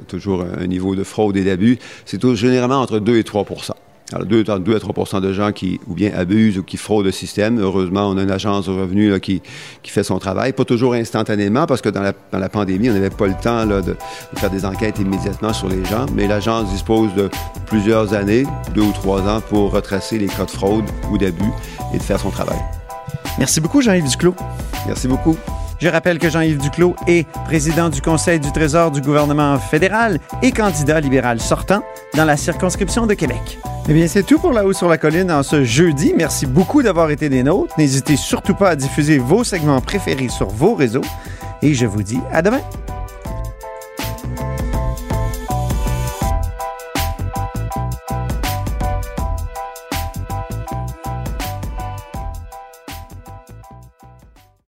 toujours 0.07 0.43
un 0.59 0.67
niveau 0.67 0.95
de 0.95 1.03
fraude 1.03 1.37
et 1.37 1.43
d'abus, 1.43 1.79
c'est 2.05 2.23
généralement 2.35 2.81
entre 2.81 2.99
2 2.99 3.17
et 3.17 3.23
3% 3.23 3.71
alors, 4.11 4.27
2, 4.27 4.43
2 4.43 4.51
à 4.51 4.57
3% 4.59 5.21
de 5.21 5.33
gens 5.33 5.51
qui 5.51 5.79
ou 5.87 5.93
bien 5.93 6.11
abusent 6.15 6.57
ou 6.57 6.63
qui 6.63 6.77
fraudent 6.77 7.05
le 7.05 7.11
système. 7.11 7.59
Heureusement, 7.59 8.09
on 8.09 8.17
a 8.17 8.23
une 8.23 8.31
agence 8.31 8.67
de 8.67 8.71
revenus 8.71 9.19
qui, 9.21 9.41
qui, 9.81 9.91
fait 9.91 10.03
son 10.03 10.19
travail. 10.19 10.53
Pas 10.53 10.65
toujours 10.65 10.93
instantanément, 10.93 11.65
parce 11.65 11.81
que 11.81 11.89
dans 11.89 12.01
la, 12.01 12.13
dans 12.31 12.39
la 12.39 12.49
pandémie, 12.49 12.89
on 12.89 12.93
n'avait 12.93 13.09
pas 13.09 13.27
le 13.27 13.35
temps 13.41 13.65
là, 13.65 13.81
de, 13.81 13.95
faire 14.35 14.49
des 14.49 14.65
enquêtes 14.65 14.99
immédiatement 14.99 15.53
sur 15.53 15.67
les 15.67 15.83
gens. 15.85 16.05
Mais 16.13 16.27
l'agence 16.27 16.69
dispose 16.69 17.13
de 17.15 17.29
plusieurs 17.65 18.13
années, 18.13 18.45
deux 18.75 18.81
ou 18.81 18.91
trois 18.91 19.21
ans, 19.21 19.41
pour 19.41 19.71
retracer 19.71 20.19
les 20.19 20.27
cas 20.27 20.45
de 20.45 20.51
fraude 20.51 20.85
ou 21.11 21.17
d'abus 21.17 21.51
et 21.93 21.97
de 21.97 22.03
faire 22.03 22.19
son 22.19 22.29
travail. 22.29 22.59
Merci 23.39 23.61
beaucoup, 23.61 23.81
Jean-Yves 23.81 24.09
Duclos. 24.09 24.35
Merci 24.87 25.07
beaucoup. 25.07 25.35
Je 25.79 25.89
rappelle 25.89 26.19
que 26.19 26.29
Jean-Yves 26.29 26.59
Duclos 26.59 26.95
est 27.07 27.27
président 27.45 27.89
du 27.89 28.01
Conseil 28.01 28.39
du 28.39 28.51
Trésor 28.51 28.91
du 28.91 29.01
gouvernement 29.01 29.59
fédéral 29.59 30.19
et 30.41 30.51
candidat 30.51 30.99
libéral 30.99 31.41
sortant 31.41 31.83
dans 32.15 32.25
la 32.25 32.37
circonscription 32.37 33.05
de 33.05 33.13
Québec. 33.13 33.59
Eh 33.89 33.93
bien, 33.93 34.07
c'est 34.07 34.23
tout 34.23 34.39
pour 34.39 34.53
La 34.53 34.65
Haut 34.65 34.71
sur 34.71 34.87
la 34.87 34.97
Colline 34.97 35.29
en 35.29 35.43
ce 35.43 35.65
jeudi. 35.65 36.13
Merci 36.15 36.45
beaucoup 36.45 36.83
d'avoir 36.83 37.11
été 37.11 37.27
des 37.27 37.43
nôtres. 37.43 37.77
N'hésitez 37.77 38.15
surtout 38.15 38.55
pas 38.55 38.69
à 38.69 38.75
diffuser 38.77 39.17
vos 39.17 39.43
segments 39.43 39.81
préférés 39.81 40.29
sur 40.29 40.47
vos 40.47 40.73
réseaux. 40.73 41.03
Et 41.61 41.73
je 41.73 41.85
vous 41.85 42.03
dis 42.03 42.19
à 42.31 42.41
demain. 42.41 42.61